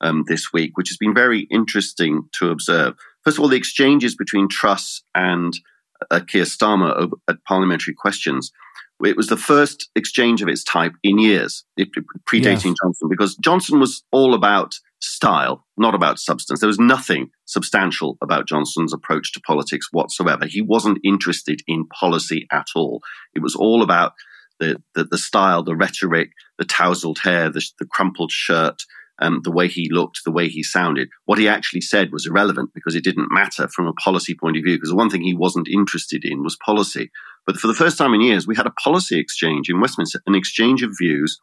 um, 0.00 0.24
this 0.26 0.52
week, 0.52 0.76
which 0.76 0.88
has 0.88 0.96
been 0.96 1.14
very 1.14 1.46
interesting 1.50 2.22
to 2.38 2.50
observe. 2.50 2.94
First 3.24 3.38
of 3.38 3.42
all, 3.42 3.48
the 3.48 3.56
exchanges 3.56 4.16
between 4.16 4.48
Truss 4.48 5.02
and 5.14 5.54
uh, 6.10 6.20
Keir 6.26 6.44
Starmer 6.44 7.10
at 7.28 7.44
parliamentary 7.44 7.94
questions. 7.94 8.50
It 9.04 9.16
was 9.16 9.26
the 9.28 9.36
first 9.36 9.90
exchange 9.94 10.40
of 10.42 10.48
its 10.48 10.64
type 10.64 10.92
in 11.02 11.18
years, 11.18 11.64
predating 11.78 12.64
yes. 12.64 12.74
Johnson, 12.82 13.08
because 13.10 13.36
Johnson 13.36 13.78
was 13.78 14.02
all 14.10 14.32
about 14.32 14.78
style, 15.00 15.64
not 15.76 15.94
about 15.94 16.18
substance. 16.18 16.60
There 16.60 16.66
was 16.66 16.78
nothing 16.78 17.30
substantial 17.44 18.16
about 18.22 18.46
Johnson's 18.46 18.92
approach 18.92 19.32
to 19.32 19.40
politics 19.40 19.88
whatsoever. 19.92 20.46
He 20.46 20.62
wasn't 20.62 20.98
interested 21.04 21.60
in 21.66 21.86
policy 21.88 22.46
at 22.50 22.66
all. 22.74 23.00
It 23.34 23.42
was 23.42 23.54
all 23.54 23.82
about 23.82 24.12
the, 24.58 24.82
the, 24.94 25.04
the 25.04 25.18
style, 25.18 25.62
the 25.62 25.76
rhetoric, 25.76 26.30
the 26.58 26.64
tousled 26.64 27.18
hair, 27.22 27.50
the, 27.50 27.64
the 27.78 27.86
crumpled 27.86 28.32
shirt, 28.32 28.82
um, 29.18 29.40
the 29.44 29.52
way 29.52 29.68
he 29.68 29.88
looked, 29.90 30.20
the 30.24 30.32
way 30.32 30.48
he 30.48 30.62
sounded. 30.62 31.08
What 31.24 31.38
he 31.38 31.48
actually 31.48 31.80
said 31.82 32.12
was 32.12 32.26
irrelevant 32.26 32.70
because 32.74 32.94
it 32.94 33.04
didn't 33.04 33.32
matter 33.32 33.68
from 33.68 33.86
a 33.86 33.92
policy 33.94 34.34
point 34.34 34.56
of 34.56 34.64
view. 34.64 34.76
Because 34.76 34.90
the 34.90 34.96
one 34.96 35.10
thing 35.10 35.22
he 35.22 35.34
wasn't 35.34 35.68
interested 35.68 36.24
in 36.24 36.42
was 36.42 36.56
policy. 36.64 37.10
But 37.46 37.56
for 37.56 37.66
the 37.66 37.74
first 37.74 37.96
time 37.96 38.12
in 38.12 38.20
years, 38.20 38.46
we 38.46 38.56
had 38.56 38.66
a 38.66 38.72
policy 38.82 39.18
exchange 39.18 39.68
in 39.70 39.80
Westminster, 39.80 40.20
an 40.26 40.34
exchange 40.34 40.82
of 40.82 40.96
views 40.98 41.38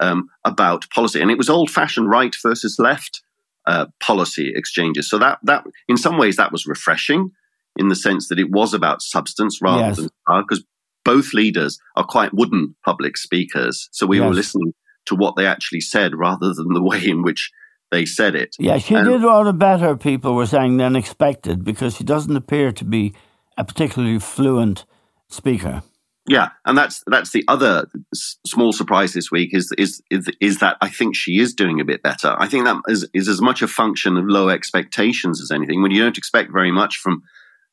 um, 0.00 0.28
about 0.44 0.88
policy, 0.90 1.20
and 1.20 1.30
it 1.30 1.38
was 1.38 1.50
old-fashioned 1.50 2.08
right 2.08 2.34
versus 2.42 2.76
left 2.78 3.22
uh, 3.66 3.86
policy 4.00 4.52
exchanges. 4.54 5.08
So 5.08 5.18
that 5.18 5.38
that 5.44 5.64
in 5.88 5.96
some 5.96 6.18
ways 6.18 6.36
that 6.36 6.52
was 6.52 6.66
refreshing 6.66 7.30
in 7.78 7.88
the 7.88 7.96
sense 7.96 8.28
that 8.28 8.38
it 8.38 8.50
was 8.50 8.72
about 8.72 9.02
substance 9.02 9.60
rather 9.60 9.88
yes. 9.88 9.96
than 9.96 10.08
because 10.42 10.64
both 11.04 11.32
leaders 11.34 11.78
are 11.94 12.04
quite 12.04 12.34
wooden 12.34 12.74
public 12.84 13.16
speakers. 13.16 13.88
So 13.92 14.06
we 14.06 14.18
yes. 14.18 14.26
were 14.26 14.34
listening 14.34 14.72
to 15.06 15.14
what 15.14 15.36
they 15.36 15.46
actually 15.46 15.80
said 15.80 16.14
rather 16.14 16.52
than 16.52 16.72
the 16.72 16.82
way 16.82 17.00
in 17.04 17.22
which 17.22 17.50
they 17.92 18.04
said 18.04 18.34
it. 18.34 18.56
Yeah, 18.58 18.78
she 18.78 18.94
and, 18.94 19.06
did 19.06 19.22
rather 19.22 19.52
better, 19.52 19.96
people 19.96 20.34
were 20.34 20.46
saying, 20.46 20.78
than 20.78 20.96
expected 20.96 21.64
because 21.64 21.96
she 21.96 22.04
doesn't 22.04 22.34
appear 22.34 22.72
to 22.72 22.84
be 22.84 23.14
a 23.56 23.64
particularly 23.64 24.18
fluent 24.18 24.84
speaker. 25.28 25.82
Yeah, 26.28 26.50
and 26.64 26.76
that's 26.76 27.04
that's 27.06 27.30
the 27.30 27.44
other 27.46 27.86
small 28.12 28.72
surprise 28.72 29.12
this 29.12 29.30
week 29.30 29.50
is, 29.52 29.72
is 29.78 30.02
is 30.10 30.28
is 30.40 30.58
that 30.58 30.76
I 30.80 30.88
think 30.88 31.14
she 31.14 31.38
is 31.38 31.54
doing 31.54 31.80
a 31.80 31.84
bit 31.84 32.02
better. 32.02 32.34
I 32.38 32.48
think 32.48 32.64
that 32.64 32.76
is, 32.88 33.08
is 33.14 33.28
as 33.28 33.40
much 33.40 33.62
a 33.62 33.68
function 33.68 34.16
of 34.16 34.24
low 34.26 34.48
expectations 34.48 35.40
as 35.40 35.52
anything. 35.52 35.82
When 35.82 35.92
you 35.92 36.02
don't 36.02 36.18
expect 36.18 36.52
very 36.52 36.72
much 36.72 36.96
from 36.96 37.22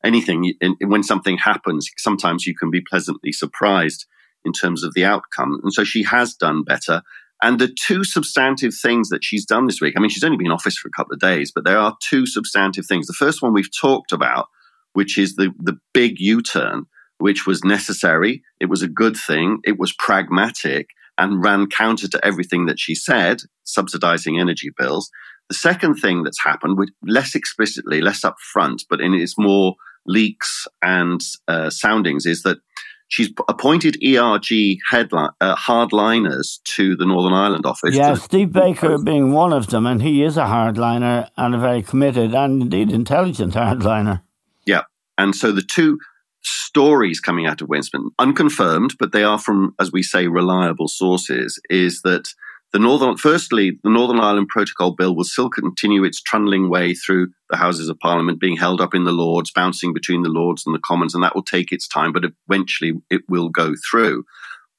anything, 0.04 0.54
when 0.82 1.02
something 1.02 1.38
happens, 1.38 1.90
sometimes 1.98 2.46
you 2.46 2.56
can 2.56 2.70
be 2.70 2.82
pleasantly 2.82 3.32
surprised 3.32 4.06
in 4.46 4.54
terms 4.54 4.84
of 4.84 4.94
the 4.94 5.06
outcome. 5.06 5.60
And 5.64 5.74
so 5.74 5.84
she 5.84 6.04
has 6.04 6.36
done 6.36 6.64
better. 6.64 7.02
And 7.42 7.60
the 7.60 7.74
two 7.74 8.04
substantive 8.04 8.74
things 8.74 9.10
that 9.10 9.24
she's 9.24 9.46
done 9.46 9.66
this 9.66 9.82
week, 9.82 9.96
I 9.98 10.00
mean, 10.00 10.10
she's 10.10 10.24
only 10.24 10.38
been 10.38 10.48
in 10.48 10.52
office 10.52 10.78
for 10.78 10.88
a 10.88 10.92
couple 10.92 11.14
of 11.14 11.20
days, 11.20 11.52
but 11.54 11.66
there 11.66 11.78
are 11.78 11.98
two 12.02 12.26
substantive 12.26 12.86
things. 12.86 13.08
The 13.08 13.14
first 13.14 13.42
one 13.42 13.54
we've 13.54 13.76
talked 13.82 14.12
about, 14.12 14.48
which 14.94 15.18
is 15.18 15.36
the, 15.36 15.52
the 15.60 15.78
big 15.94 16.20
U 16.20 16.42
turn, 16.42 16.86
which 17.18 17.46
was 17.46 17.64
necessary. 17.64 18.44
It 18.60 18.70
was 18.70 18.82
a 18.82 18.88
good 18.88 19.16
thing. 19.16 19.60
It 19.64 19.80
was 19.80 19.94
pragmatic 19.94 20.90
and 21.18 21.44
ran 21.44 21.68
counter 21.68 22.08
to 22.08 22.26
everything 22.26 22.66
that 22.66 22.80
she 22.80 22.96
said, 22.96 23.42
subsidizing 23.64 24.40
energy 24.40 24.72
bills. 24.78 25.10
The 25.50 25.56
second 25.56 25.96
thing 25.96 26.24
that's 26.24 26.44
happened, 26.44 26.78
with 26.78 26.90
less 27.06 27.36
explicitly, 27.36 28.02
less 28.02 28.22
upfront, 28.22 28.86
but 28.90 29.02
in 29.02 29.14
its 29.14 29.36
more 29.38 29.76
leaks 30.06 30.68
and 30.82 31.22
uh, 31.48 31.70
soundings, 31.70 32.26
is 32.26 32.44
that 32.44 32.58
she's 33.08 33.30
appointed 33.48 33.98
ERG 34.04 34.78
headline, 34.90 35.30
uh, 35.40 35.56
hardliners 35.56 36.62
to 36.64 36.96
the 36.96 37.06
Northern 37.06 37.34
Ireland 37.34 37.66
office. 37.66 37.96
Yeah, 37.96 38.16
Steve 38.16 38.52
Baker 38.52 38.98
being 38.98 39.32
one 39.32 39.54
of 39.54 39.68
them, 39.68 39.86
and 39.86 40.02
he 40.02 40.24
is 40.24 40.38
a 40.38 40.46
hardliner 40.46 41.30
and 41.38 41.54
a 41.54 41.60
very 41.60 41.84
committed 41.84 42.34
and 42.34 42.64
indeed 42.64 42.92
intelligent 42.92 43.54
hardliner. 43.54 44.24
Yeah, 44.66 44.84
and 45.18 45.36
so 45.36 45.52
the 45.52 45.62
two 45.62 46.00
stories 46.44 47.20
coming 47.20 47.46
out 47.46 47.62
of 47.62 47.70
Westminster, 47.70 48.10
unconfirmed, 48.20 48.96
but 49.00 49.12
they 49.12 49.24
are 49.24 49.40
from, 49.40 49.76
as 49.80 49.92
we 49.92 50.04
say, 50.04 50.28
reliable 50.28 50.88
sources, 50.88 51.60
is 51.70 52.02
that 52.02 52.28
the 52.74 52.80
Northern, 52.80 53.18
firstly, 53.18 53.80
the 53.84 53.92
Northern 53.92 54.20
Ireland 54.20 54.48
Protocol 54.48 54.96
Bill 54.96 55.16
will 55.16 55.24
still 55.24 55.50
continue 55.50 56.04
its 56.04 56.20
trundling 56.20 56.70
way 56.70 56.96
through 56.96 57.28
the 57.52 57.58
Houses 57.58 57.88
of 57.88 58.00
Parliament, 58.00 58.40
being 58.40 58.58
held 58.58 58.82
up 58.82 58.96
in 58.96 59.04
the 59.04 59.12
Lords, 59.12 59.52
bouncing 59.52 59.94
between 59.94 60.24
the 60.24 60.30
Lords 60.30 60.64
and 60.66 60.74
the 60.74 60.82
Commons, 60.84 61.14
and 61.14 61.24
that 61.24 61.36
will 61.36 61.44
take 61.44 61.72
its 61.72 61.88
time, 61.88 62.12
but 62.12 62.24
eventually 62.26 62.94
it 63.12 63.22
will 63.30 63.50
go 63.50 63.76
through. 63.90 64.26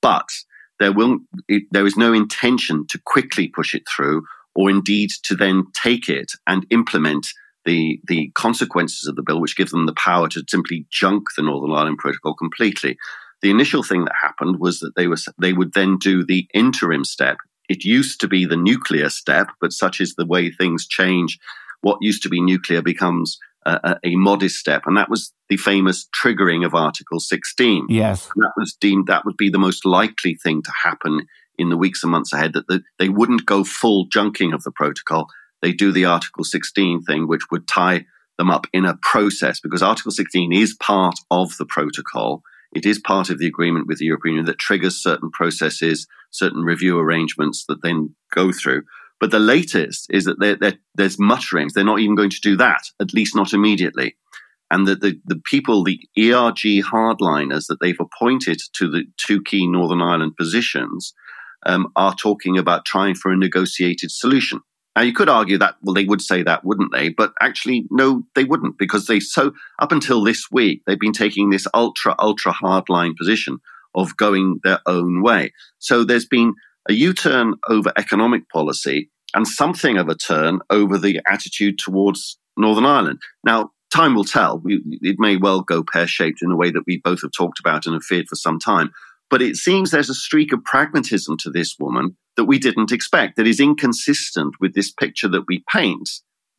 But 0.02 0.28
there 0.80 0.92
will, 0.92 1.20
it, 1.46 1.62
there 1.70 1.86
is 1.86 1.96
no 1.96 2.12
intention 2.12 2.84
to 2.88 3.00
quickly 3.06 3.46
push 3.46 3.76
it 3.76 3.84
through, 3.88 4.24
or 4.56 4.70
indeed 4.70 5.10
to 5.22 5.36
then 5.36 5.64
take 5.72 6.08
it 6.08 6.32
and 6.48 6.66
implement 6.70 7.28
the 7.64 8.00
the 8.06 8.30
consequences 8.34 9.06
of 9.06 9.16
the 9.16 9.22
bill, 9.22 9.40
which 9.40 9.56
give 9.56 9.70
them 9.70 9.86
the 9.86 9.94
power 9.94 10.28
to 10.28 10.44
simply 10.48 10.86
junk 10.90 11.28
the 11.36 11.42
Northern 11.42 11.72
Ireland 11.72 11.98
Protocol 11.98 12.34
completely. 12.34 12.96
The 13.42 13.50
initial 13.50 13.82
thing 13.82 14.04
that 14.04 14.14
happened 14.20 14.58
was 14.58 14.80
that 14.80 14.94
they 14.96 15.06
were 15.06 15.16
they 15.38 15.52
would 15.52 15.74
then 15.74 15.98
do 15.98 16.24
the 16.24 16.48
interim 16.54 17.04
step 17.04 17.38
it 17.68 17.84
used 17.84 18.20
to 18.20 18.28
be 18.28 18.44
the 18.44 18.56
nuclear 18.56 19.08
step, 19.08 19.48
but 19.60 19.72
such 19.72 20.00
is 20.00 20.14
the 20.14 20.26
way 20.26 20.50
things 20.50 20.86
change. 20.86 21.38
What 21.80 21.98
used 22.00 22.22
to 22.24 22.28
be 22.28 22.40
nuclear 22.40 22.82
becomes 22.82 23.38
a, 23.66 23.96
a 24.04 24.16
modest 24.16 24.56
step, 24.56 24.82
and 24.86 24.96
that 24.96 25.08
was 25.08 25.32
the 25.48 25.56
famous 25.56 26.06
triggering 26.14 26.64
of 26.66 26.74
Article 26.74 27.20
16. 27.20 27.86
Yes, 27.88 28.30
and 28.34 28.44
that 28.44 28.52
was 28.56 28.76
deemed 28.78 29.06
that 29.06 29.24
would 29.24 29.36
be 29.36 29.48
the 29.48 29.58
most 29.58 29.86
likely 29.86 30.34
thing 30.34 30.62
to 30.62 30.72
happen 30.82 31.26
in 31.56 31.70
the 31.70 31.76
weeks 31.76 32.02
and 32.02 32.12
months 32.12 32.32
ahead. 32.32 32.52
That 32.52 32.66
the, 32.68 32.82
they 32.98 33.08
wouldn't 33.08 33.46
go 33.46 33.64
full 33.64 34.06
junking 34.06 34.52
of 34.52 34.62
the 34.64 34.72
protocol; 34.72 35.28
they 35.62 35.72
do 35.72 35.92
the 35.92 36.04
Article 36.04 36.44
16 36.44 37.02
thing, 37.02 37.26
which 37.26 37.50
would 37.50 37.66
tie 37.66 38.04
them 38.38 38.50
up 38.50 38.66
in 38.72 38.84
a 38.84 38.98
process 39.02 39.60
because 39.60 39.82
Article 39.82 40.12
16 40.12 40.52
is 40.52 40.76
part 40.80 41.14
of 41.30 41.56
the 41.58 41.66
protocol. 41.66 42.42
It 42.74 42.84
is 42.84 42.98
part 42.98 43.30
of 43.30 43.38
the 43.38 43.46
agreement 43.46 43.86
with 43.86 43.98
the 43.98 44.06
European 44.06 44.34
Union 44.34 44.46
that 44.46 44.58
triggers 44.58 45.00
certain 45.00 45.30
processes, 45.30 46.06
certain 46.30 46.62
review 46.62 46.98
arrangements 46.98 47.64
that 47.68 47.82
then 47.82 48.14
go 48.34 48.50
through. 48.50 48.82
But 49.20 49.30
the 49.30 49.38
latest 49.38 50.08
is 50.10 50.24
that 50.24 50.40
they're, 50.40 50.56
they're, 50.56 50.78
there's 50.94 51.18
mutterings. 51.18 51.72
They're 51.72 51.84
not 51.84 52.00
even 52.00 52.16
going 52.16 52.30
to 52.30 52.40
do 52.40 52.56
that, 52.56 52.82
at 53.00 53.14
least 53.14 53.36
not 53.36 53.52
immediately. 53.52 54.16
And 54.70 54.88
that 54.88 55.00
the, 55.00 55.20
the 55.24 55.40
people, 55.44 55.84
the 55.84 56.00
ERG 56.18 56.82
hardliners 56.84 57.66
that 57.68 57.78
they've 57.80 58.00
appointed 58.00 58.58
to 58.74 58.90
the 58.90 59.04
two 59.16 59.40
key 59.42 59.68
Northern 59.68 60.02
Ireland 60.02 60.36
positions, 60.36 61.14
um, 61.66 61.88
are 61.96 62.14
talking 62.14 62.58
about 62.58 62.84
trying 62.84 63.14
for 63.14 63.30
a 63.30 63.36
negotiated 63.36 64.10
solution. 64.10 64.60
Now, 64.96 65.02
you 65.02 65.12
could 65.12 65.28
argue 65.28 65.58
that, 65.58 65.76
well, 65.82 65.94
they 65.94 66.04
would 66.04 66.22
say 66.22 66.42
that, 66.44 66.64
wouldn't 66.64 66.92
they? 66.92 67.08
But 67.08 67.32
actually, 67.40 67.86
no, 67.90 68.22
they 68.34 68.44
wouldn't, 68.44 68.78
because 68.78 69.06
they 69.06 69.18
so, 69.18 69.52
up 69.80 69.90
until 69.90 70.22
this 70.22 70.46
week, 70.52 70.82
they've 70.86 70.98
been 70.98 71.12
taking 71.12 71.50
this 71.50 71.66
ultra, 71.74 72.14
ultra 72.18 72.52
hardline 72.52 73.16
position 73.16 73.58
of 73.94 74.16
going 74.16 74.60
their 74.62 74.80
own 74.86 75.22
way. 75.22 75.52
So 75.78 76.04
there's 76.04 76.26
been 76.26 76.54
a 76.88 76.92
U 76.92 77.12
turn 77.12 77.54
over 77.68 77.92
economic 77.96 78.48
policy 78.48 79.10
and 79.34 79.48
something 79.48 79.98
of 79.98 80.08
a 80.08 80.14
turn 80.14 80.60
over 80.70 80.98
the 80.98 81.20
attitude 81.26 81.78
towards 81.78 82.38
Northern 82.56 82.86
Ireland. 82.86 83.20
Now, 83.44 83.70
time 83.92 84.14
will 84.14 84.24
tell. 84.24 84.58
We, 84.58 84.82
it 85.02 85.16
may 85.18 85.36
well 85.36 85.62
go 85.62 85.82
pear 85.82 86.06
shaped 86.06 86.40
in 86.42 86.50
a 86.50 86.56
way 86.56 86.70
that 86.70 86.84
we 86.86 87.00
both 87.02 87.22
have 87.22 87.32
talked 87.36 87.60
about 87.60 87.86
and 87.86 87.94
have 87.94 88.04
feared 88.04 88.28
for 88.28 88.36
some 88.36 88.58
time. 88.58 88.92
But 89.30 89.42
it 89.42 89.56
seems 89.56 89.90
there's 89.90 90.10
a 90.10 90.14
streak 90.14 90.52
of 90.52 90.64
pragmatism 90.64 91.36
to 91.38 91.50
this 91.50 91.76
woman 91.78 92.16
that 92.36 92.44
we 92.44 92.58
didn't 92.58 92.92
expect, 92.92 93.36
that 93.36 93.46
is 93.46 93.60
inconsistent 93.60 94.54
with 94.60 94.74
this 94.74 94.90
picture 94.90 95.28
that 95.28 95.44
we 95.46 95.64
paint, 95.72 96.08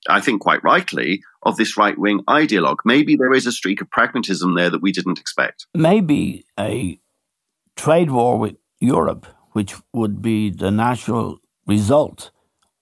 I 0.08 0.22
think 0.22 0.42
quite 0.42 0.64
rightly, 0.64 1.22
of 1.44 1.58
this 1.58 1.78
right 1.78 1.98
wing 1.98 2.22
ideologue. 2.28 2.80
Maybe 2.86 3.16
there 3.16 3.34
is 3.34 3.46
a 3.46 3.52
streak 3.52 3.82
of 3.82 3.90
pragmatism 3.90 4.56
there 4.56 4.70
that 4.70 4.82
we 4.82 4.92
didn't 4.92 5.20
expect. 5.20 5.68
Maybe 5.74 6.46
a 6.60 7.00
trade 7.76 8.12
war 8.12 8.38
with 8.38 8.56
Europe, 8.80 9.28
which 9.52 9.76
would 9.94 10.22
be 10.22 10.50
the 10.50 10.72
natural 10.72 11.40
result 11.68 12.32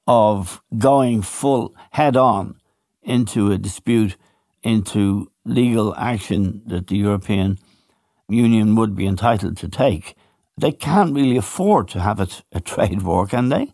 of 0.07 0.61
going 0.77 1.21
full 1.21 1.75
head 1.91 2.17
on 2.17 2.55
into 3.01 3.51
a 3.51 3.57
dispute, 3.57 4.17
into 4.61 5.31
legal 5.45 5.95
action 5.95 6.61
that 6.65 6.87
the 6.87 6.97
European 6.97 7.57
Union 8.29 8.75
would 8.75 8.95
be 8.95 9.05
entitled 9.05 9.57
to 9.57 9.67
take 9.67 10.15
they 10.57 10.71
can't 10.71 11.13
really 11.13 11.37
afford 11.37 11.87
to 11.89 11.99
have 11.99 12.19
a, 12.19 12.27
a 12.51 12.59
trade 12.59 13.01
war, 13.01 13.25
can 13.25 13.49
they? 13.49 13.65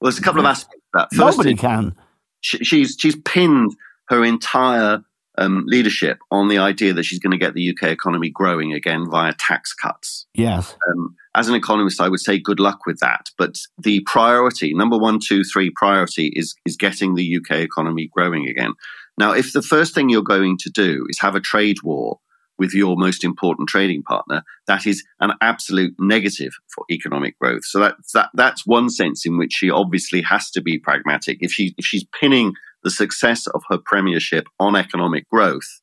Well, 0.00 0.10
there's 0.10 0.18
a 0.18 0.22
couple 0.22 0.40
of 0.40 0.46
aspects 0.46 0.82
of 0.94 1.00
that. 1.10 1.16
First, 1.16 1.38
Nobody 1.38 1.54
can. 1.54 1.94
She, 2.40 2.58
she's 2.58 2.96
she's 2.98 3.16
pinned 3.16 3.74
her 4.08 4.24
entire 4.24 5.02
um, 5.38 5.64
leadership 5.66 6.18
on 6.30 6.48
the 6.48 6.58
idea 6.58 6.92
that 6.92 7.04
she's 7.04 7.18
going 7.18 7.30
to 7.30 7.38
get 7.38 7.54
the 7.54 7.70
UK 7.70 7.90
economy 7.90 8.30
growing 8.30 8.72
again 8.72 9.08
via 9.08 9.32
tax 9.38 9.72
cuts. 9.72 10.26
Yes. 10.34 10.76
Um, 10.88 11.16
as 11.34 11.48
an 11.48 11.54
economist, 11.54 12.00
I 12.00 12.08
would 12.08 12.20
say 12.20 12.38
good 12.38 12.60
luck 12.60 12.86
with 12.86 13.00
that. 13.00 13.30
But 13.38 13.56
the 13.78 14.00
priority, 14.06 14.74
number 14.74 14.98
one, 14.98 15.18
two, 15.20 15.42
three 15.44 15.70
priority 15.70 16.32
is 16.34 16.54
is 16.66 16.76
getting 16.76 17.14
the 17.14 17.36
UK 17.36 17.58
economy 17.58 18.10
growing 18.12 18.48
again. 18.48 18.74
Now, 19.16 19.32
if 19.32 19.52
the 19.52 19.62
first 19.62 19.94
thing 19.94 20.08
you're 20.08 20.22
going 20.22 20.58
to 20.58 20.70
do 20.70 21.06
is 21.08 21.18
have 21.20 21.36
a 21.36 21.40
trade 21.40 21.82
war 21.82 22.18
with 22.58 22.72
your 22.72 22.96
most 22.96 23.24
important 23.24 23.68
trading 23.68 24.02
partner, 24.02 24.42
that 24.66 24.86
is 24.86 25.04
an 25.20 25.32
absolute 25.40 25.94
negative 25.98 26.52
for 26.74 26.84
economic 26.90 27.38
growth. 27.38 27.64
So 27.64 27.80
that's 27.80 28.12
that, 28.12 28.30
that's 28.34 28.66
one 28.66 28.88
sense 28.90 29.26
in 29.26 29.38
which 29.38 29.52
she 29.52 29.70
obviously 29.70 30.22
has 30.22 30.50
to 30.52 30.62
be 30.62 30.78
pragmatic. 30.78 31.38
If 31.40 31.52
she 31.52 31.74
if 31.76 31.84
she's 31.84 32.04
pinning 32.20 32.54
the 32.82 32.90
success 32.90 33.46
of 33.48 33.62
her 33.70 33.78
premiership 33.78 34.46
on 34.60 34.76
economic 34.76 35.28
growth, 35.28 35.80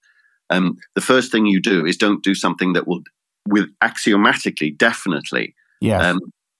um, 0.49 0.77
the 0.95 1.01
first 1.01 1.31
thing 1.31 1.45
you 1.45 1.61
do 1.61 1.85
is 1.85 1.97
don't 1.97 2.23
do 2.23 2.35
something 2.35 2.73
that 2.73 2.87
will, 2.87 3.01
with 3.47 3.69
axiomatically, 3.81 4.71
definitely, 4.71 5.55
yes. 5.81 6.03
um, 6.03 6.19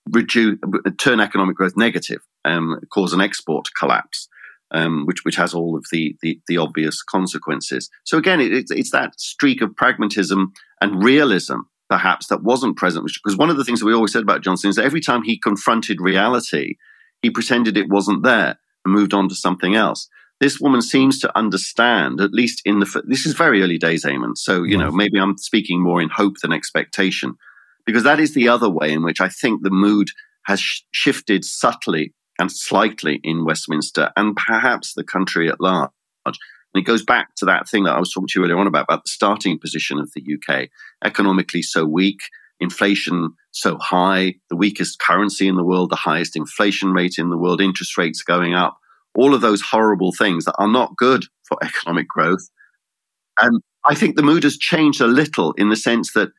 reduce 0.09 0.57
turn 0.97 1.19
economic 1.19 1.55
growth 1.55 1.77
negative, 1.77 2.21
um, 2.43 2.79
cause 2.91 3.13
an 3.13 3.21
export 3.21 3.67
collapse 3.77 4.27
um, 4.71 5.05
which 5.05 5.23
which 5.23 5.35
has 5.35 5.53
all 5.53 5.75
of 5.75 5.85
the, 5.91 6.15
the, 6.21 6.39
the 6.47 6.57
obvious 6.57 7.03
consequences. 7.03 7.89
So 8.05 8.17
again, 8.17 8.39
it, 8.39 8.53
it's, 8.53 8.71
it's 8.71 8.91
that 8.91 9.19
streak 9.19 9.61
of 9.61 9.75
pragmatism 9.75 10.53
and 10.79 11.03
realism 11.03 11.59
perhaps 11.89 12.27
that 12.27 12.41
wasn't 12.41 12.77
present. 12.77 13.05
Because 13.21 13.37
one 13.37 13.49
of 13.49 13.57
the 13.57 13.65
things 13.65 13.79
that 13.79 13.85
we 13.85 13.93
always 13.93 14.13
said 14.13 14.23
about 14.23 14.41
Johnson 14.41 14.69
is 14.69 14.77
that 14.77 14.85
every 14.85 15.01
time 15.01 15.23
he 15.23 15.37
confronted 15.37 15.99
reality, 15.99 16.75
he 17.21 17.29
pretended 17.29 17.75
it 17.75 17.89
wasn't 17.89 18.23
there 18.23 18.57
and 18.85 18.93
moved 18.93 19.13
on 19.13 19.27
to 19.27 19.35
something 19.35 19.75
else. 19.75 20.07
This 20.39 20.59
woman 20.59 20.81
seems 20.81 21.19
to 21.19 21.37
understand, 21.37 22.19
at 22.19 22.31
least 22.31 22.61
in 22.65 22.79
the. 22.79 23.03
This 23.05 23.27
is 23.27 23.33
very 23.33 23.61
early 23.61 23.77
days, 23.77 24.05
Eamon. 24.05 24.35
So, 24.35 24.63
you 24.63 24.71
yes. 24.71 24.79
know, 24.79 24.91
maybe 24.91 25.19
I'm 25.19 25.37
speaking 25.37 25.83
more 25.83 26.01
in 26.01 26.09
hope 26.09 26.35
than 26.41 26.51
expectation, 26.51 27.35
because 27.85 28.03
that 28.03 28.19
is 28.19 28.33
the 28.33 28.47
other 28.47 28.69
way 28.69 28.91
in 28.91 29.03
which 29.03 29.21
I 29.21 29.29
think 29.29 29.61
the 29.61 29.69
mood 29.69 30.07
has 30.45 30.59
sh- 30.59 30.81
shifted 30.91 31.45
subtly 31.45 32.13
and 32.41 32.51
slightly 32.51 33.21
in 33.23 33.45
Westminster 33.45 34.11
and 34.17 34.35
perhaps 34.35 34.95
the 34.95 35.03
country 35.03 35.47
at 35.47 35.61
large. 35.61 35.91
And 36.25 36.35
it 36.73 36.87
goes 36.87 37.03
back 37.03 37.35
to 37.35 37.45
that 37.45 37.69
thing 37.69 37.83
that 37.83 37.95
I 37.95 37.99
was 37.99 38.11
talking 38.11 38.27
to 38.29 38.39
you 38.39 38.45
earlier 38.45 38.57
on 38.57 38.65
about, 38.65 38.85
about 38.85 39.03
the 39.03 39.09
starting 39.09 39.59
position 39.59 39.99
of 39.99 40.09
the 40.15 40.23
UK, 40.35 40.69
economically 41.05 41.61
so 41.61 41.85
weak, 41.85 42.19
inflation 42.59 43.33
so 43.51 43.77
high, 43.77 44.35
the 44.49 44.55
weakest 44.55 44.99
currency 44.99 45.47
in 45.47 45.55
the 45.55 45.63
world, 45.63 45.91
the 45.91 45.95
highest 45.95 46.35
inflation 46.35 46.93
rate 46.93 47.15
in 47.19 47.29
the 47.29 47.37
world, 47.37 47.61
interest 47.61 47.95
rates 47.95 48.23
going 48.23 48.55
up, 48.55 48.75
all 49.13 49.35
of 49.35 49.41
those 49.41 49.61
horrible 49.61 50.11
things 50.11 50.45
that 50.45 50.55
are 50.57 50.67
not 50.67 50.97
good 50.97 51.25
for 51.47 51.57
economic 51.63 52.07
growth. 52.07 52.49
And 53.39 53.61
I 53.85 53.93
think 53.93 54.15
the 54.15 54.23
mood 54.23 54.43
has 54.43 54.57
changed 54.57 54.99
a 54.99 55.07
little 55.07 55.53
in 55.53 55.69
the 55.69 55.75
sense 55.75 56.13
that 56.13 56.29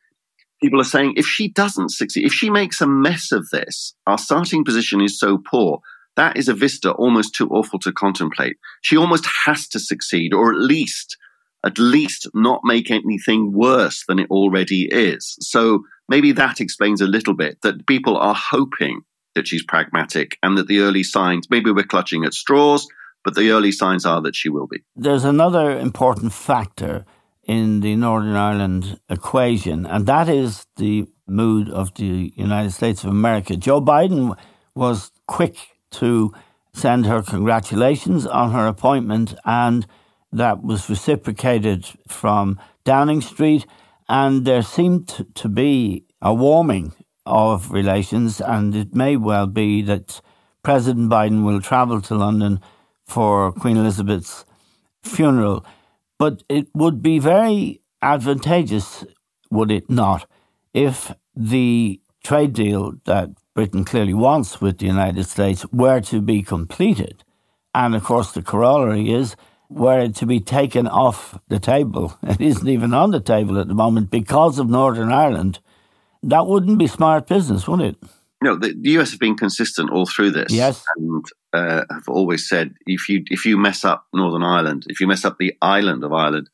people 0.61 0.81
are 0.81 0.85
saying 0.85 1.13
if 1.15 1.25
she 1.25 1.49
doesn't 1.49 1.91
succeed, 1.91 2.25
if 2.25 2.33
she 2.33 2.49
makes 2.49 2.81
a 2.81 2.87
mess 2.87 3.31
of 3.31 3.49
this, 3.51 3.93
our 4.07 4.17
starting 4.17 4.63
position 4.63 5.01
is 5.01 5.19
so 5.19 5.37
poor. 5.37 5.79
That 6.15 6.37
is 6.37 6.47
a 6.47 6.53
vista 6.53 6.91
almost 6.91 7.33
too 7.33 7.47
awful 7.49 7.79
to 7.79 7.91
contemplate. 7.91 8.57
She 8.81 8.97
almost 8.97 9.25
has 9.45 9.67
to 9.69 9.79
succeed, 9.79 10.33
or 10.33 10.51
at 10.51 10.59
least, 10.59 11.17
at 11.63 11.79
least 11.79 12.27
not 12.33 12.61
make 12.63 12.91
anything 12.91 13.51
worse 13.51 14.05
than 14.07 14.19
it 14.19 14.29
already 14.29 14.87
is. 14.91 15.35
So 15.39 15.83
maybe 16.07 16.31
that 16.33 16.61
explains 16.61 17.01
a 17.01 17.07
little 17.07 17.33
bit 17.33 17.61
that 17.61 17.87
people 17.87 18.17
are 18.17 18.35
hoping 18.35 19.01
that 19.35 19.47
she's 19.47 19.63
pragmatic 19.63 20.37
and 20.43 20.57
that 20.57 20.67
the 20.67 20.79
early 20.79 21.03
signs, 21.03 21.49
maybe 21.49 21.71
we're 21.71 21.83
clutching 21.83 22.23
at 22.23 22.33
straws, 22.33 22.87
but 23.23 23.35
the 23.35 23.49
early 23.49 23.71
signs 23.71 24.05
are 24.05 24.21
that 24.21 24.35
she 24.35 24.49
will 24.49 24.67
be. 24.67 24.83
There's 24.95 25.23
another 25.23 25.79
important 25.79 26.33
factor 26.33 27.05
in 27.43 27.79
the 27.81 27.95
Northern 27.95 28.35
Ireland 28.35 28.99
equation, 29.09 29.85
and 29.85 30.05
that 30.05 30.29
is 30.29 30.65
the 30.77 31.07
mood 31.27 31.69
of 31.69 31.93
the 31.95 32.31
United 32.35 32.71
States 32.71 33.03
of 33.03 33.09
America. 33.09 33.55
Joe 33.57 33.81
Biden 33.81 34.37
was 34.75 35.11
quick 35.27 35.57
to 35.93 36.33
send 36.73 37.05
her 37.05 37.21
congratulations 37.21 38.25
on 38.25 38.51
her 38.51 38.67
appointment, 38.67 39.35
and 39.45 39.85
that 40.31 40.63
was 40.63 40.89
reciprocated 40.89 41.85
from 42.07 42.59
Downing 42.83 43.21
Street. 43.21 43.65
And 44.09 44.45
there 44.45 44.63
seemed 44.63 45.25
to 45.35 45.47
be 45.47 46.05
a 46.21 46.33
warming 46.33 46.93
of 47.25 47.71
relations, 47.71 48.41
and 48.41 48.75
it 48.75 48.93
may 48.93 49.15
well 49.15 49.47
be 49.47 49.81
that 49.83 50.19
President 50.61 51.09
Biden 51.09 51.45
will 51.45 51.61
travel 51.61 52.01
to 52.01 52.15
London 52.15 52.59
for 53.05 53.51
Queen 53.51 53.77
Elizabeth's 53.77 54.45
funeral. 55.03 55.65
But 56.17 56.43
it 56.49 56.67
would 56.73 57.01
be 57.01 57.19
very 57.19 57.81
advantageous, 58.01 59.05
would 59.49 59.71
it 59.71 59.89
not, 59.89 60.25
if 60.73 61.13
the 61.35 61.99
trade 62.23 62.53
deal 62.53 62.93
that 63.05 63.29
Britain 63.55 63.85
clearly 63.85 64.13
wants 64.13 64.61
with 64.61 64.79
the 64.79 64.87
United 64.87 65.25
States 65.25 65.65
were 65.71 66.01
to 66.01 66.21
be 66.21 66.41
completed. 66.41 67.23
And 67.75 67.95
of 67.95 68.03
course, 68.03 68.31
the 68.31 68.41
corollary 68.41 69.11
is 69.11 69.35
were 69.69 69.99
it 69.99 70.15
to 70.15 70.25
be 70.25 70.39
taken 70.39 70.87
off 70.87 71.39
the 71.47 71.59
table, 71.59 72.17
it 72.23 72.41
isn't 72.41 72.67
even 72.67 72.93
on 72.93 73.11
the 73.11 73.19
table 73.19 73.59
at 73.59 73.67
the 73.67 73.73
moment 73.73 74.11
because 74.11 74.59
of 74.59 74.69
Northern 74.69 75.11
Ireland 75.11 75.59
that 76.23 76.47
wouldn't 76.47 76.79
be 76.79 76.87
smart 76.87 77.27
business, 77.27 77.67
would 77.67 77.81
it? 77.81 77.97
No, 78.41 78.55
the, 78.55 78.73
the 78.73 78.91
US 78.99 79.11
have 79.11 79.19
been 79.19 79.37
consistent 79.37 79.91
all 79.91 80.05
through 80.05 80.31
this. 80.31 80.51
Yes. 80.51 80.83
And 80.97 81.25
uh, 81.53 81.83
have 81.89 82.07
always 82.07 82.47
said 82.47 82.73
if 82.85 83.07
you 83.07 83.23
if 83.27 83.45
you 83.45 83.57
mess 83.57 83.85
up 83.85 84.07
Northern 84.13 84.43
Ireland, 84.43 84.85
if 84.89 84.99
you 84.99 85.07
mess 85.07 85.23
up 85.23 85.37
the 85.37 85.55
island 85.61 86.03
of 86.03 86.11
Ireland 86.11 86.49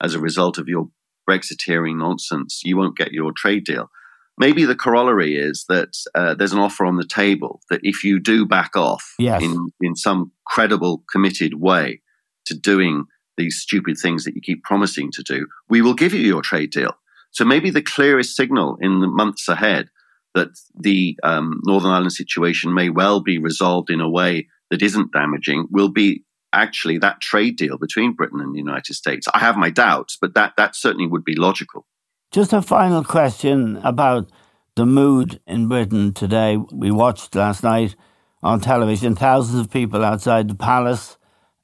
as 0.00 0.14
a 0.14 0.20
result 0.20 0.58
of 0.58 0.68
your 0.68 0.88
Brexiteering 1.28 1.96
nonsense, 1.96 2.62
you 2.64 2.76
won't 2.76 2.96
get 2.96 3.12
your 3.12 3.32
trade 3.32 3.64
deal. 3.64 3.90
Maybe 4.36 4.64
the 4.64 4.74
corollary 4.74 5.36
is 5.36 5.64
that 5.68 5.96
uh, 6.14 6.34
there's 6.34 6.52
an 6.52 6.58
offer 6.58 6.84
on 6.84 6.96
the 6.96 7.06
table 7.06 7.60
that 7.70 7.80
if 7.82 8.02
you 8.02 8.18
do 8.18 8.44
back 8.44 8.76
off 8.76 9.14
yes. 9.18 9.42
in, 9.42 9.70
in 9.80 9.94
some 9.94 10.32
credible, 10.46 11.04
committed 11.10 11.54
way 11.54 12.00
to 12.46 12.54
doing 12.54 13.04
these 13.36 13.58
stupid 13.58 13.96
things 14.00 14.24
that 14.24 14.34
you 14.34 14.40
keep 14.40 14.62
promising 14.64 15.10
to 15.12 15.22
do, 15.22 15.46
we 15.68 15.82
will 15.82 15.94
give 15.94 16.12
you 16.12 16.20
your 16.20 16.42
trade 16.42 16.70
deal. 16.70 16.94
So 17.30 17.44
maybe 17.44 17.70
the 17.70 17.82
clearest 17.82 18.36
signal 18.36 18.76
in 18.80 19.00
the 19.00 19.08
months 19.08 19.48
ahead 19.48 19.88
that 20.34 20.48
the 20.74 21.16
um, 21.22 21.60
Northern 21.64 21.90
Ireland 21.90 22.12
situation 22.12 22.74
may 22.74 22.88
well 22.88 23.20
be 23.20 23.38
resolved 23.38 23.90
in 23.90 24.00
a 24.00 24.10
way 24.10 24.48
that 24.70 24.82
isn't 24.82 25.12
damaging 25.12 25.68
will 25.70 25.90
be 25.90 26.24
actually 26.52 26.98
that 26.98 27.20
trade 27.20 27.56
deal 27.56 27.78
between 27.78 28.14
Britain 28.14 28.40
and 28.40 28.54
the 28.54 28.58
United 28.58 28.94
States. 28.94 29.26
I 29.32 29.40
have 29.40 29.56
my 29.56 29.70
doubts, 29.70 30.16
but 30.20 30.34
that, 30.34 30.54
that 30.56 30.76
certainly 30.76 31.06
would 31.06 31.24
be 31.24 31.34
logical. 31.36 31.86
Just 32.34 32.52
a 32.52 32.62
final 32.62 33.04
question 33.04 33.76
about 33.84 34.28
the 34.74 34.84
mood 34.84 35.40
in 35.46 35.68
Britain 35.68 36.12
today. 36.12 36.56
We 36.56 36.90
watched 36.90 37.36
last 37.36 37.62
night 37.62 37.94
on 38.42 38.58
television 38.58 39.14
thousands 39.14 39.60
of 39.60 39.70
people 39.70 40.04
outside 40.04 40.48
the 40.48 40.56
palace 40.56 41.16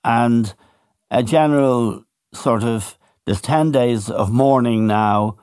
and 0.04 0.54
a 1.10 1.24
general 1.24 2.04
sort 2.32 2.62
of 2.62 2.96
there's 3.26 3.40
10 3.40 3.72
days 3.72 4.08
of 4.08 4.30
mourning 4.30 4.86
now 4.86 5.38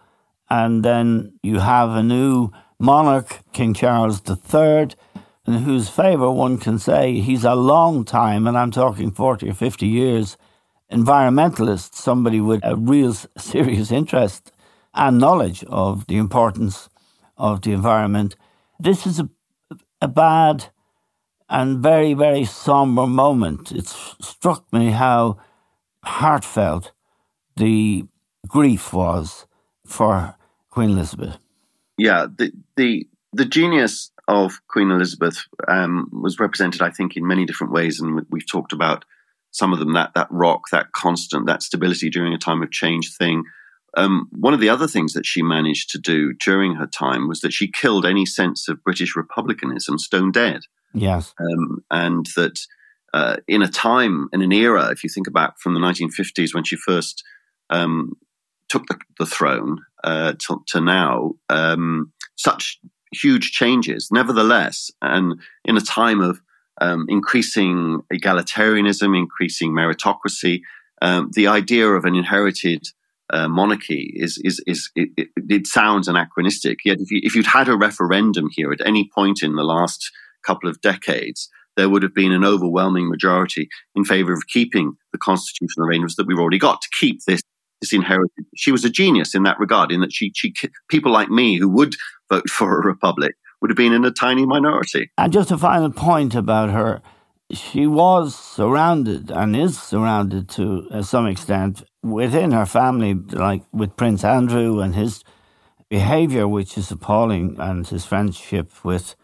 and 0.49 0.81
then 0.85 1.33
you 1.43 1.59
have 1.59 1.89
a 1.89 2.01
new 2.01 2.49
monarch, 2.79 3.41
King 3.51 3.73
Charles 3.73 4.21
III, 4.25 4.91
in 5.45 5.55
whose 5.55 5.89
favour 5.89 6.31
one 6.31 6.57
can 6.57 6.79
say 6.79 7.19
he's 7.19 7.43
a 7.43 7.53
long 7.53 8.05
time, 8.05 8.47
and 8.47 8.57
I'm 8.57 8.71
talking 8.71 9.11
40 9.11 9.49
or 9.49 9.53
50 9.53 9.87
years, 9.87 10.37
environmentalist, 10.89 11.95
somebody 11.95 12.39
with 12.39 12.61
a 12.63 12.77
real 12.77 13.13
serious 13.35 13.91
interest 13.91 14.53
and 14.97 15.19
knowledge 15.19 15.63
of 15.65 16.07
the 16.07 16.17
importance 16.17 16.89
of 17.37 17.61
the 17.61 17.71
environment. 17.71 18.35
This 18.79 19.05
is 19.05 19.19
a, 19.19 19.29
a 20.01 20.07
bad 20.07 20.65
and 21.49 21.79
very, 21.79 22.13
very 22.13 22.43
somber 22.43 23.07
moment. 23.07 23.71
It 23.71 23.87
struck 23.87 24.65
me 24.73 24.91
how 24.91 25.37
heartfelt 26.03 26.91
the 27.55 28.05
grief 28.47 28.91
was 28.91 29.45
for 29.85 30.35
Queen 30.69 30.89
Elizabeth. 30.89 31.37
Yeah, 31.97 32.27
the 32.37 32.51
the 32.75 33.07
the 33.33 33.45
genius 33.45 34.11
of 34.27 34.59
Queen 34.67 34.91
Elizabeth 34.91 35.37
um, 35.67 36.09
was 36.11 36.39
represented, 36.39 36.81
I 36.81 36.89
think, 36.89 37.15
in 37.15 37.25
many 37.25 37.45
different 37.45 37.73
ways, 37.73 37.99
and 37.99 38.25
we've 38.29 38.47
talked 38.47 38.73
about 38.73 39.05
some 39.51 39.73
of 39.73 39.79
them. 39.79 39.93
That 39.93 40.11
that 40.15 40.27
rock, 40.29 40.65
that 40.71 40.91
constant, 40.91 41.45
that 41.47 41.63
stability 41.63 42.09
during 42.09 42.33
a 42.33 42.37
time 42.37 42.61
of 42.61 42.71
change 42.71 43.15
thing. 43.15 43.43
Um, 43.95 44.27
one 44.31 44.53
of 44.53 44.59
the 44.59 44.69
other 44.69 44.87
things 44.87 45.13
that 45.13 45.25
she 45.25 45.41
managed 45.41 45.89
to 45.91 45.99
do 45.99 46.33
during 46.33 46.75
her 46.75 46.87
time 46.87 47.27
was 47.27 47.41
that 47.41 47.53
she 47.53 47.71
killed 47.71 48.05
any 48.05 48.25
sense 48.25 48.67
of 48.67 48.83
British 48.83 49.15
republicanism 49.15 49.97
stone 49.97 50.31
dead. 50.31 50.61
Yes, 50.93 51.33
um, 51.39 51.83
and 51.89 52.25
that 52.35 52.59
uh, 53.13 53.37
in 53.47 53.61
a 53.61 53.67
time 53.67 54.27
in 54.33 54.41
an 54.41 54.51
era, 54.51 54.89
if 54.91 55.03
you 55.03 55.09
think 55.09 55.27
about 55.27 55.59
from 55.59 55.73
the 55.73 55.79
1950s 55.79 56.53
when 56.53 56.63
she 56.63 56.75
first 56.75 57.23
um, 57.69 58.13
took 58.69 58.85
the, 58.87 58.97
the 59.19 59.25
throne 59.25 59.79
uh, 60.03 60.33
to, 60.39 60.63
to, 60.67 60.81
now, 60.81 61.33
um, 61.49 62.11
such 62.35 62.79
huge 63.11 63.51
changes. 63.51 64.09
Nevertheless, 64.11 64.91
and 65.01 65.39
in 65.65 65.77
a 65.77 65.81
time 65.81 66.21
of 66.21 66.41
um, 66.79 67.05
increasing 67.09 68.01
egalitarianism, 68.13 69.17
increasing 69.17 69.71
meritocracy, 69.71 70.61
um, 71.01 71.31
the 71.33 71.47
idea 71.47 71.87
of 71.87 72.05
an 72.05 72.15
inherited 72.15 72.87
uh, 73.31 73.47
monarchy 73.47 74.13
is 74.15 74.39
is 74.43 74.61
is 74.65 74.89
it, 74.95 75.09
it, 75.17 75.27
it, 75.49 75.67
sounds 75.67 76.07
anachronistic. 76.07 76.79
Yet, 76.85 76.99
if, 76.99 77.11
you, 77.11 77.19
if 77.23 77.35
you'd 77.35 77.45
had 77.45 77.67
a 77.67 77.75
referendum 77.75 78.47
here 78.51 78.71
at 78.71 78.85
any 78.85 79.09
point 79.13 79.43
in 79.43 79.55
the 79.55 79.63
last 79.63 80.09
couple 80.45 80.69
of 80.69 80.79
decades, 80.81 81.49
there 81.75 81.89
would 81.89 82.03
have 82.03 82.13
been 82.13 82.31
an 82.31 82.45
overwhelming 82.45 83.09
majority 83.09 83.67
in 83.95 84.05
favor 84.05 84.33
of 84.33 84.47
keeping 84.47 84.93
the 85.11 85.17
constitutional 85.17 85.87
arrangements 85.87 86.15
that 86.15 86.27
we've 86.27 86.39
already 86.39 86.59
got 86.59 86.81
to 86.81 86.89
keep 86.99 87.19
this 87.25 87.41
disinherited. 87.81 88.45
She 88.55 88.71
was 88.71 88.83
a 88.85 88.89
genius 88.89 89.35
in 89.35 89.43
that 89.43 89.59
regard, 89.59 89.91
in 89.91 90.01
that 90.01 90.13
she, 90.13 90.31
she 90.35 90.53
people 90.89 91.11
like 91.11 91.29
me 91.29 91.57
who 91.57 91.69
would 91.69 91.95
vote 92.29 92.49
for 92.49 92.79
a 92.79 92.85
republic 92.85 93.35
would 93.61 93.71
have 93.71 93.77
been 93.77 93.93
in 93.93 94.05
a 94.05 94.11
tiny 94.11 94.45
minority. 94.45 95.09
And 95.17 95.33
just 95.33 95.51
a 95.51 95.57
final 95.57 95.91
point 95.91 96.35
about 96.35 96.69
her. 96.69 97.01
She 97.51 97.87
was 97.87 98.35
surrounded 98.35 99.31
and 99.31 99.55
is 99.55 99.81
surrounded 99.81 100.49
to 100.49 100.87
uh, 100.91 101.01
some 101.01 101.27
extent 101.27 101.81
within 102.11 102.51
her 102.51 102.65
family, 102.65 103.13
like 103.13 103.63
with 103.71 103.95
Prince 103.95 104.23
Andrew 104.23 104.79
and 104.79 104.95
his 104.95 105.23
behavior, 105.89 106.47
which 106.47 106.77
is 106.77 106.91
appalling, 106.91 107.55
and 107.59 107.87
his 107.87 108.05
friendship 108.05 108.71
with 108.83 109.15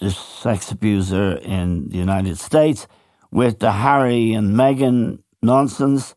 the 0.00 0.10
sex 0.10 0.70
abuser 0.70 1.36
in 1.36 1.88
the 1.88 1.98
United 1.98 2.38
States, 2.38 2.86
with 3.30 3.58
the 3.58 3.72
Harry 3.72 4.32
and 4.32 4.54
Meghan 4.54 5.18
nonsense 5.42 6.14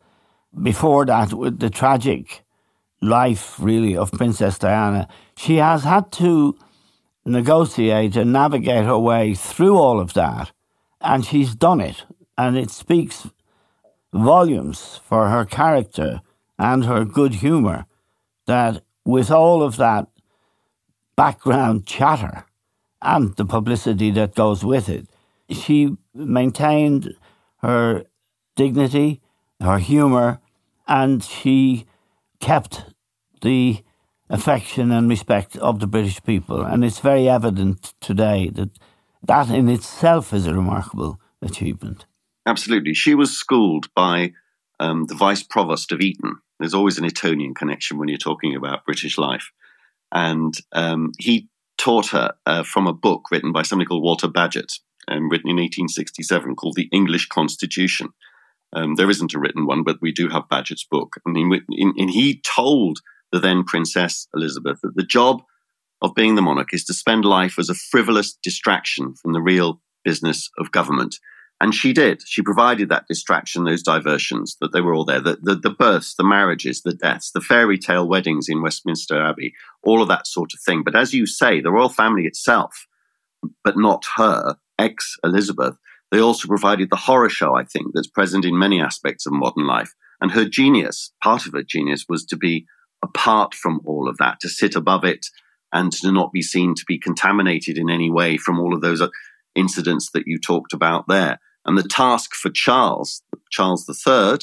before 0.61 1.05
that, 1.05 1.33
with 1.33 1.59
the 1.59 1.69
tragic 1.69 2.43
life, 3.01 3.59
really, 3.59 3.95
of 3.95 4.11
Princess 4.11 4.57
Diana, 4.57 5.07
she 5.35 5.57
has 5.57 5.83
had 5.83 6.11
to 6.13 6.57
negotiate 7.25 8.15
and 8.15 8.33
navigate 8.33 8.85
her 8.85 8.97
way 8.97 9.35
through 9.35 9.77
all 9.77 9.99
of 9.99 10.13
that, 10.13 10.51
and 11.01 11.25
she's 11.25 11.53
done 11.55 11.81
it. 11.81 12.05
And 12.37 12.57
it 12.57 12.69
speaks 12.69 13.27
volumes 14.13 14.99
for 15.03 15.29
her 15.29 15.45
character 15.45 16.21
and 16.57 16.85
her 16.85 17.05
good 17.05 17.35
humour 17.35 17.85
that 18.45 18.83
with 19.05 19.29
all 19.29 19.61
of 19.61 19.77
that 19.77 20.07
background 21.15 21.85
chatter 21.85 22.45
and 23.01 23.35
the 23.35 23.45
publicity 23.45 24.11
that 24.11 24.35
goes 24.35 24.63
with 24.63 24.89
it, 24.89 25.07
she 25.49 25.95
maintained 26.13 27.13
her 27.61 28.05
dignity, 28.55 29.21
her 29.61 29.77
humour, 29.77 30.39
and 30.87 31.23
she 31.23 31.85
kept 32.39 32.85
the 33.41 33.83
affection 34.29 34.91
and 34.91 35.09
respect 35.09 35.55
of 35.57 35.79
the 35.79 35.87
British 35.87 36.21
people. 36.23 36.61
And 36.61 36.83
it's 36.83 36.99
very 36.99 37.29
evident 37.29 37.93
today 38.01 38.49
that 38.49 38.69
that 39.23 39.49
in 39.49 39.69
itself 39.69 40.33
is 40.33 40.47
a 40.47 40.53
remarkable 40.53 41.19
achievement. 41.41 42.05
Absolutely. 42.47 42.93
She 42.93 43.13
was 43.13 43.37
schooled 43.37 43.93
by 43.93 44.31
um, 44.79 45.03
the 45.05 45.15
vice 45.15 45.43
provost 45.43 45.91
of 45.91 45.99
Eton. 45.99 46.37
There's 46.59 46.73
always 46.73 46.97
an 46.97 47.05
Etonian 47.05 47.53
connection 47.53 47.97
when 47.97 48.07
you're 48.07 48.17
talking 48.17 48.55
about 48.55 48.85
British 48.85 49.17
life. 49.17 49.51
And 50.13 50.53
um, 50.71 51.11
he 51.19 51.49
taught 51.77 52.07
her 52.07 52.33
uh, 52.45 52.63
from 52.63 52.87
a 52.87 52.93
book 52.93 53.25
written 53.31 53.51
by 53.51 53.63
somebody 53.63 53.87
called 53.87 54.01
Walter 54.01 54.29
Bagehot, 54.29 54.79
um, 55.09 55.29
written 55.29 55.49
in 55.49 55.57
1867, 55.57 56.55
called 56.55 56.75
The 56.77 56.89
English 56.93 57.27
Constitution. 57.27 58.09
Um, 58.73 58.95
there 58.95 59.09
isn't 59.09 59.33
a 59.33 59.39
written 59.39 59.65
one, 59.65 59.83
but 59.83 59.97
we 60.01 60.13
do 60.13 60.29
have 60.29 60.47
Bagehot's 60.49 60.87
book. 60.89 61.15
And, 61.25 61.35
in, 61.37 61.51
in, 61.69 61.93
and 61.97 62.09
he 62.09 62.41
told 62.55 62.99
the 63.33 63.39
then 63.39 63.65
Princess 63.65 64.27
Elizabeth 64.33 64.79
that 64.83 64.95
the 64.95 65.03
job 65.03 65.43
of 66.01 66.15
being 66.15 66.35
the 66.35 66.41
monarch 66.41 66.73
is 66.73 66.85
to 66.85 66.93
spend 66.93 67.25
life 67.25 67.59
as 67.59 67.69
a 67.69 67.75
frivolous 67.75 68.37
distraction 68.41 69.15
from 69.21 69.33
the 69.33 69.41
real 69.41 69.81
business 70.05 70.49
of 70.57 70.71
government. 70.71 71.17
And 71.59 71.73
she 71.73 71.91
did. 71.91 72.21
She 72.25 72.43
provided 72.43 72.89
that 72.89 73.07
distraction, 73.07 73.63
those 73.63 73.81
diversions, 73.81 74.57
that 74.61 74.73
they 74.73 74.81
were 74.81 74.93
all 74.93 75.05
there. 75.05 75.19
The, 75.19 75.37
the, 75.41 75.55
the, 75.55 75.71
births, 75.71 76.13
the 76.15 76.23
marriages, 76.23 76.83
the 76.83 76.93
deaths, 76.93 77.31
the 77.31 77.41
fairy 77.41 77.79
tale 77.79 78.07
weddings 78.07 78.47
in 78.47 78.61
Westminster 78.61 79.19
Abbey, 79.19 79.53
all 79.81 80.01
of 80.01 80.07
that 80.07 80.27
sort 80.27 80.53
of 80.53 80.59
thing. 80.59 80.83
But 80.83 80.95
as 80.95 81.13
you 81.13 81.25
say, 81.25 81.59
the 81.59 81.71
royal 81.71 81.89
family 81.89 82.25
itself, 82.25 82.85
but 83.63 83.77
not 83.77 84.05
her, 84.17 84.57
ex 84.77 85.17
Elizabeth, 85.23 85.77
they 86.11 86.19
also 86.19 86.47
provided 86.47 86.89
the 86.89 86.95
horror 86.95 87.29
show, 87.29 87.55
I 87.55 87.63
think, 87.63 87.87
that's 87.93 88.07
present 88.07 88.45
in 88.45 88.57
many 88.57 88.79
aspects 88.79 89.25
of 89.25 89.33
modern 89.33 89.65
life. 89.65 89.93
And 90.21 90.31
her 90.31 90.45
genius, 90.45 91.11
part 91.23 91.45
of 91.47 91.53
her 91.53 91.63
genius, 91.63 92.05
was 92.07 92.23
to 92.25 92.37
be 92.37 92.65
apart 93.03 93.53
from 93.53 93.81
all 93.85 94.07
of 94.07 94.17
that, 94.17 94.39
to 94.41 94.49
sit 94.49 94.75
above 94.75 95.03
it 95.03 95.25
and 95.73 95.91
to 95.91 96.11
not 96.11 96.31
be 96.31 96.41
seen 96.41 96.75
to 96.75 96.85
be 96.87 96.97
contaminated 96.97 97.77
in 97.77 97.89
any 97.89 98.09
way 98.09 98.37
from 98.37 98.59
all 98.59 98.73
of 98.73 98.81
those 98.81 99.01
incidents 99.57 100.11
that 100.13 100.23
you 100.25 100.39
talked 100.39 100.73
about 100.73 101.07
there. 101.07 101.39
And 101.65 101.77
the 101.77 101.83
task 101.83 102.33
for 102.33 102.49
Charles, 102.49 103.21
Charles 103.51 103.87
III, 103.89 104.37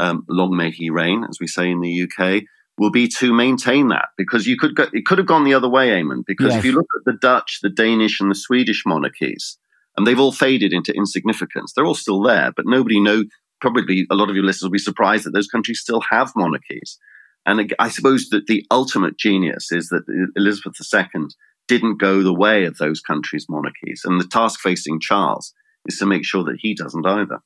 um, 0.00 0.24
long 0.28 0.56
may 0.56 0.70
he 0.70 0.90
reign, 0.90 1.24
as 1.28 1.38
we 1.40 1.46
say 1.46 1.70
in 1.70 1.80
the 1.80 2.02
UK, 2.02 2.44
will 2.78 2.90
be 2.90 3.06
to 3.06 3.32
maintain 3.32 3.88
that 3.88 4.06
because 4.16 4.46
you 4.46 4.56
could 4.56 4.74
go, 4.74 4.86
it 4.92 5.06
could 5.06 5.18
have 5.18 5.26
gone 5.26 5.44
the 5.44 5.54
other 5.54 5.68
way, 5.68 5.90
Eamon. 5.90 6.24
Because 6.26 6.54
yes. 6.54 6.58
if 6.58 6.64
you 6.64 6.72
look 6.72 6.88
at 6.96 7.04
the 7.04 7.18
Dutch, 7.20 7.58
the 7.62 7.70
Danish, 7.70 8.20
and 8.20 8.30
the 8.30 8.34
Swedish 8.34 8.84
monarchies, 8.86 9.58
and 9.96 10.06
they've 10.06 10.18
all 10.18 10.32
faded 10.32 10.72
into 10.72 10.92
insignificance. 10.92 11.72
They're 11.72 11.86
all 11.86 11.94
still 11.94 12.22
there, 12.22 12.52
but 12.56 12.66
nobody 12.66 13.00
know. 13.00 13.24
Probably 13.60 14.06
a 14.10 14.14
lot 14.14 14.28
of 14.28 14.34
your 14.34 14.44
listeners 14.44 14.64
will 14.64 14.72
be 14.72 14.78
surprised 14.78 15.24
that 15.24 15.32
those 15.32 15.46
countries 15.46 15.80
still 15.80 16.02
have 16.10 16.32
monarchies. 16.36 16.98
And 17.46 17.72
I 17.78 17.88
suppose 17.88 18.28
that 18.30 18.46
the 18.46 18.66
ultimate 18.70 19.16
genius 19.16 19.70
is 19.70 19.88
that 19.88 20.02
Elizabeth 20.36 20.74
II 20.92 21.28
didn't 21.68 21.98
go 21.98 22.22
the 22.22 22.34
way 22.34 22.64
of 22.64 22.76
those 22.78 23.00
countries' 23.00 23.46
monarchies. 23.48 24.02
And 24.04 24.20
the 24.20 24.26
task 24.26 24.60
facing 24.60 25.00
Charles 25.00 25.52
is 25.86 25.98
to 25.98 26.06
make 26.06 26.24
sure 26.24 26.44
that 26.44 26.58
he 26.60 26.74
doesn't 26.74 27.06
either. 27.06 27.40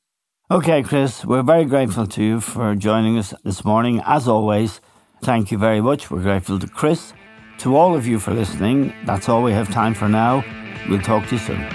Okay, 0.51 0.81
Chris, 0.81 1.23
we're 1.25 1.43
very 1.43 1.65
grateful 1.65 2.07
to 2.07 2.23
you 2.23 2.39
for 2.39 2.75
joining 2.75 3.17
us 3.17 3.33
this 3.43 3.63
morning. 3.63 4.01
As 4.05 4.27
always, 4.27 4.81
thank 5.21 5.51
you 5.51 5.57
very 5.57 5.81
much. 5.81 6.09
We're 6.09 6.23
grateful 6.23 6.57
to 6.59 6.67
Chris. 6.67 7.13
To 7.59 7.75
all 7.75 7.95
of 7.95 8.07
you 8.07 8.19
for 8.19 8.33
listening, 8.33 8.93
that's 9.05 9.29
all 9.29 9.43
we 9.43 9.51
have 9.51 9.69
time 9.71 9.93
for 9.93 10.09
now. 10.09 10.43
We'll 10.89 11.01
talk 11.01 11.27
to 11.27 11.35
you 11.35 11.39
soon. 11.39 11.69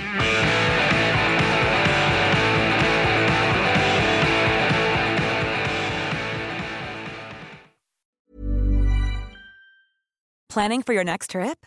Planning 10.48 10.82
for 10.82 10.92
your 10.92 11.04
next 11.04 11.30
trip? 11.30 11.66